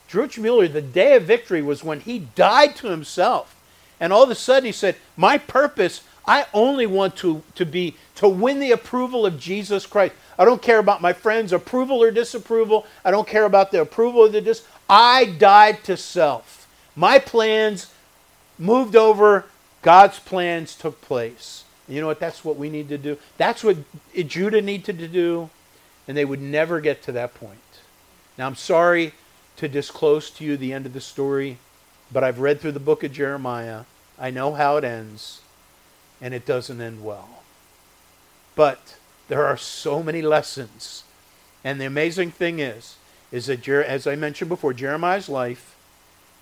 George 0.08 0.38
Mueller, 0.38 0.68
the 0.68 0.82
day 0.82 1.16
of 1.16 1.24
victory 1.24 1.62
was 1.62 1.82
when 1.82 2.00
he 2.00 2.20
died 2.20 2.76
to 2.76 2.88
himself. 2.88 3.56
And 3.98 4.12
all 4.12 4.22
of 4.22 4.30
a 4.30 4.34
sudden 4.34 4.66
he 4.66 4.72
said, 4.72 4.96
My 5.16 5.38
purpose, 5.38 6.02
I 6.26 6.46
only 6.54 6.86
want 6.86 7.16
to, 7.16 7.42
to 7.54 7.64
be 7.64 7.96
to 8.16 8.28
win 8.28 8.60
the 8.60 8.72
approval 8.72 9.26
of 9.26 9.38
Jesus 9.38 9.86
Christ. 9.86 10.14
I 10.38 10.44
don't 10.44 10.62
care 10.62 10.78
about 10.78 11.02
my 11.02 11.12
friends' 11.12 11.52
approval 11.52 12.02
or 12.02 12.10
disapproval. 12.10 12.86
I 13.04 13.10
don't 13.10 13.28
care 13.28 13.44
about 13.44 13.70
the 13.70 13.80
approval 13.80 14.24
of 14.24 14.32
the 14.32 14.40
dis. 14.40 14.66
I 14.88 15.24
died 15.24 15.82
to 15.84 15.96
self. 15.96 16.68
My 16.94 17.18
plans 17.18 17.92
moved 18.58 18.96
over, 18.96 19.46
God's 19.82 20.18
plans 20.18 20.74
took 20.74 21.00
place. 21.00 21.64
You 21.88 22.00
know 22.00 22.06
what? 22.06 22.20
That's 22.20 22.44
what 22.44 22.56
we 22.56 22.68
need 22.68 22.88
to 22.88 22.98
do. 22.98 23.18
That's 23.36 23.62
what 23.62 23.76
Judah 24.14 24.62
needed 24.62 24.98
to 24.98 25.08
do, 25.08 25.50
and 26.08 26.16
they 26.16 26.24
would 26.24 26.42
never 26.42 26.80
get 26.80 27.02
to 27.04 27.12
that 27.12 27.34
point. 27.34 27.58
Now, 28.36 28.46
I'm 28.46 28.56
sorry 28.56 29.12
to 29.56 29.68
disclose 29.68 30.30
to 30.30 30.44
you 30.44 30.56
the 30.56 30.72
end 30.72 30.86
of 30.86 30.92
the 30.92 31.00
story. 31.00 31.58
But 32.12 32.22
I've 32.22 32.38
read 32.38 32.60
through 32.60 32.72
the 32.72 32.80
book 32.80 33.02
of 33.02 33.12
Jeremiah. 33.12 33.82
I 34.18 34.30
know 34.30 34.54
how 34.54 34.76
it 34.76 34.84
ends, 34.84 35.40
and 36.20 36.32
it 36.32 36.46
doesn't 36.46 36.80
end 36.80 37.04
well. 37.04 37.42
But 38.54 38.96
there 39.28 39.44
are 39.44 39.56
so 39.56 40.02
many 40.02 40.22
lessons. 40.22 41.02
And 41.64 41.80
the 41.80 41.84
amazing 41.84 42.30
thing 42.30 42.60
is, 42.60 42.96
is 43.32 43.46
that, 43.46 43.68
as 43.68 44.06
I 44.06 44.14
mentioned 44.14 44.48
before, 44.48 44.72
Jeremiah's 44.72 45.28
life 45.28 45.74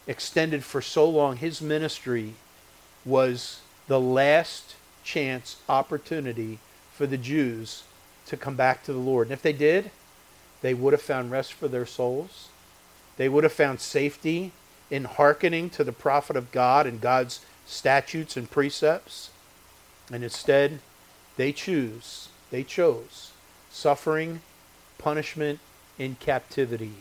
extended 0.06 0.64
for 0.64 0.82
so 0.82 1.08
long, 1.08 1.38
his 1.38 1.62
ministry 1.62 2.34
was 3.06 3.60
the 3.86 4.00
last 4.00 4.74
chance 5.04 5.56
opportunity 5.68 6.58
for 6.92 7.06
the 7.06 7.18
Jews 7.18 7.84
to 8.26 8.36
come 8.36 8.56
back 8.56 8.82
to 8.84 8.92
the 8.92 8.98
Lord. 8.98 9.26
And 9.26 9.32
if 9.32 9.42
they 9.42 9.52
did, 9.52 9.90
they 10.62 10.74
would 10.74 10.92
have 10.92 11.02
found 11.02 11.30
rest 11.30 11.52
for 11.52 11.68
their 11.68 11.86
souls. 11.86 12.48
They 13.16 13.28
would 13.28 13.44
have 13.44 13.52
found 13.52 13.80
safety 13.80 14.52
in 14.90 15.04
hearkening 15.04 15.70
to 15.70 15.84
the 15.84 15.92
prophet 15.92 16.36
of 16.36 16.52
God 16.52 16.86
and 16.86 17.00
God's 17.00 17.40
statutes 17.66 18.36
and 18.36 18.50
precepts. 18.50 19.30
And 20.10 20.24
instead, 20.24 20.80
they 21.36 21.52
choose, 21.52 22.28
they 22.50 22.62
chose 22.62 23.32
suffering, 23.70 24.40
punishment, 24.98 25.58
in 25.98 26.16
captivity. 26.16 26.94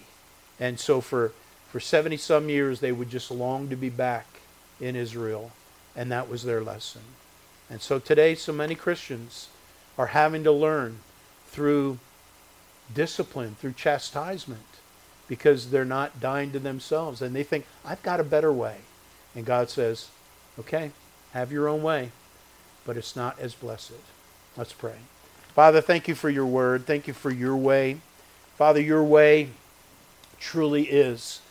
And 0.59 0.79
so 0.79 1.01
for 1.01 1.31
For 1.73 1.79
70 1.79 2.17
some 2.17 2.49
years, 2.49 2.81
they 2.81 2.91
would 2.91 3.09
just 3.09 3.31
long 3.31 3.67
to 3.69 3.75
be 3.75 3.89
back 3.89 4.27
in 4.79 4.95
Israel, 4.95 5.51
and 5.95 6.11
that 6.11 6.29
was 6.29 6.43
their 6.43 6.61
lesson. 6.61 7.01
And 7.73 7.81
so 7.81 7.97
today, 7.97 8.35
so 8.35 8.53
many 8.53 8.75
Christians 8.75 9.47
are 9.97 10.05
having 10.05 10.43
to 10.43 10.51
learn 10.51 10.99
through 11.47 11.97
discipline, 12.93 13.55
through 13.59 13.73
chastisement, 13.73 14.61
because 15.27 15.71
they're 15.71 15.83
not 15.83 16.19
dying 16.19 16.51
to 16.51 16.59
themselves. 16.59 17.19
And 17.19 17.35
they 17.35 17.41
think, 17.41 17.65
I've 17.83 18.03
got 18.03 18.19
a 18.19 18.23
better 18.23 18.53
way. 18.53 18.75
And 19.33 19.43
God 19.43 19.71
says, 19.71 20.09
okay, 20.59 20.91
have 21.31 21.51
your 21.51 21.67
own 21.67 21.81
way, 21.81 22.11
but 22.85 22.95
it's 22.95 23.15
not 23.15 23.39
as 23.39 23.55
blessed. 23.55 23.93
Let's 24.55 24.73
pray. 24.73 24.97
Father, 25.55 25.81
thank 25.81 26.07
you 26.07 26.13
for 26.13 26.29
your 26.29 26.45
word. 26.45 26.85
Thank 26.85 27.07
you 27.07 27.13
for 27.15 27.31
your 27.31 27.57
way. 27.57 28.01
Father, 28.55 28.81
your 28.81 29.03
way 29.03 29.49
truly 30.39 30.83
is 30.83 31.41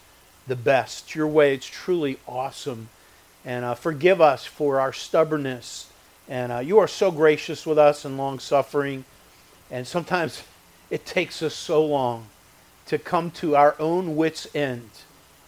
the 0.47 0.55
best. 0.55 1.17
Your 1.17 1.27
way 1.27 1.57
is 1.57 1.67
truly 1.67 2.21
awesome. 2.29 2.91
And 3.45 3.65
uh, 3.65 3.75
forgive 3.75 4.21
us 4.21 4.45
for 4.45 4.79
our 4.79 4.93
stubbornness. 4.93 5.89
And 6.29 6.53
uh, 6.53 6.59
you 6.59 6.79
are 6.79 6.89
so 6.89 7.11
gracious 7.11 7.67
with 7.67 7.79
us 7.79 8.05
and 8.05 8.17
long 8.17 8.39
suffering. 8.39 9.05
And 9.71 9.87
sometimes 9.87 10.43
it 10.91 11.07
takes 11.07 11.43
us 11.43 11.55
so 11.55 11.85
long 11.85 12.27
to 12.87 12.99
come 12.99 13.31
to 13.31 13.57
our 13.57 13.75
own 13.79 14.17
wits' 14.17 14.47
end 14.55 14.91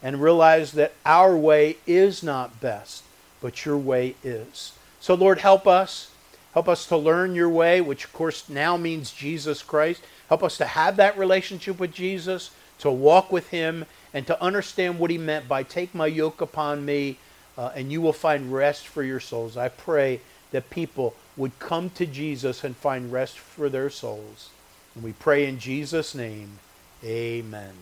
and 0.03 0.23
realize 0.23 0.73
that 0.73 0.93
our 1.05 1.37
way 1.37 1.77
is 1.87 2.23
not 2.23 2.61
best, 2.61 3.03
but 3.41 3.65
your 3.65 3.79
way 3.79 4.15
is. 4.23 4.73
So, 5.01 5.15
Lord, 5.15 5.39
help 5.39 5.67
us. 5.67 6.11
Help 6.53 6.69
us 6.69 6.87
to 6.87 6.97
learn 6.97 7.35
your 7.35 7.49
way, 7.49 7.81
which 7.81 8.05
of 8.05 8.13
course 8.13 8.49
now 8.49 8.77
means 8.77 9.11
Jesus 9.11 9.63
Christ. 9.63 10.03
Help 10.29 10.43
us 10.43 10.57
to 10.59 10.67
have 10.67 10.97
that 10.97 11.19
relationship 11.19 11.81
with 11.81 11.93
Jesus, 11.93 12.53
to 12.79 12.91
walk 12.91 13.33
with 13.33 13.49
him, 13.49 13.87
and 14.13 14.27
to 14.29 14.41
understand 14.41 14.99
what 14.99 15.11
he 15.11 15.19
meant 15.19 15.49
by 15.49 15.65
take 15.65 15.95
my 15.95 16.07
yoke 16.07 16.41
upon 16.41 16.85
me, 16.85 17.19
uh, 17.59 17.73
and 17.75 17.91
you 17.91 18.01
will 18.01 18.13
find 18.13 18.53
rest 18.53 18.87
for 18.87 19.03
your 19.03 19.21
souls. 19.21 19.57
I 19.57 19.69
pray 19.69 20.21
that 20.55 20.71
people 20.71 21.17
would 21.37 21.59
come 21.59 21.91
to 21.91 22.07
Jesus 22.07 22.63
and 22.63 22.77
find 22.77 23.11
rest 23.11 23.37
for 23.41 23.69
their 23.69 23.91
souls. 23.91 24.51
And 24.95 25.03
we 25.03 25.13
pray 25.13 25.47
in 25.47 25.59
Jesus' 25.59 26.15
name, 26.15 26.61
amen. 27.03 27.75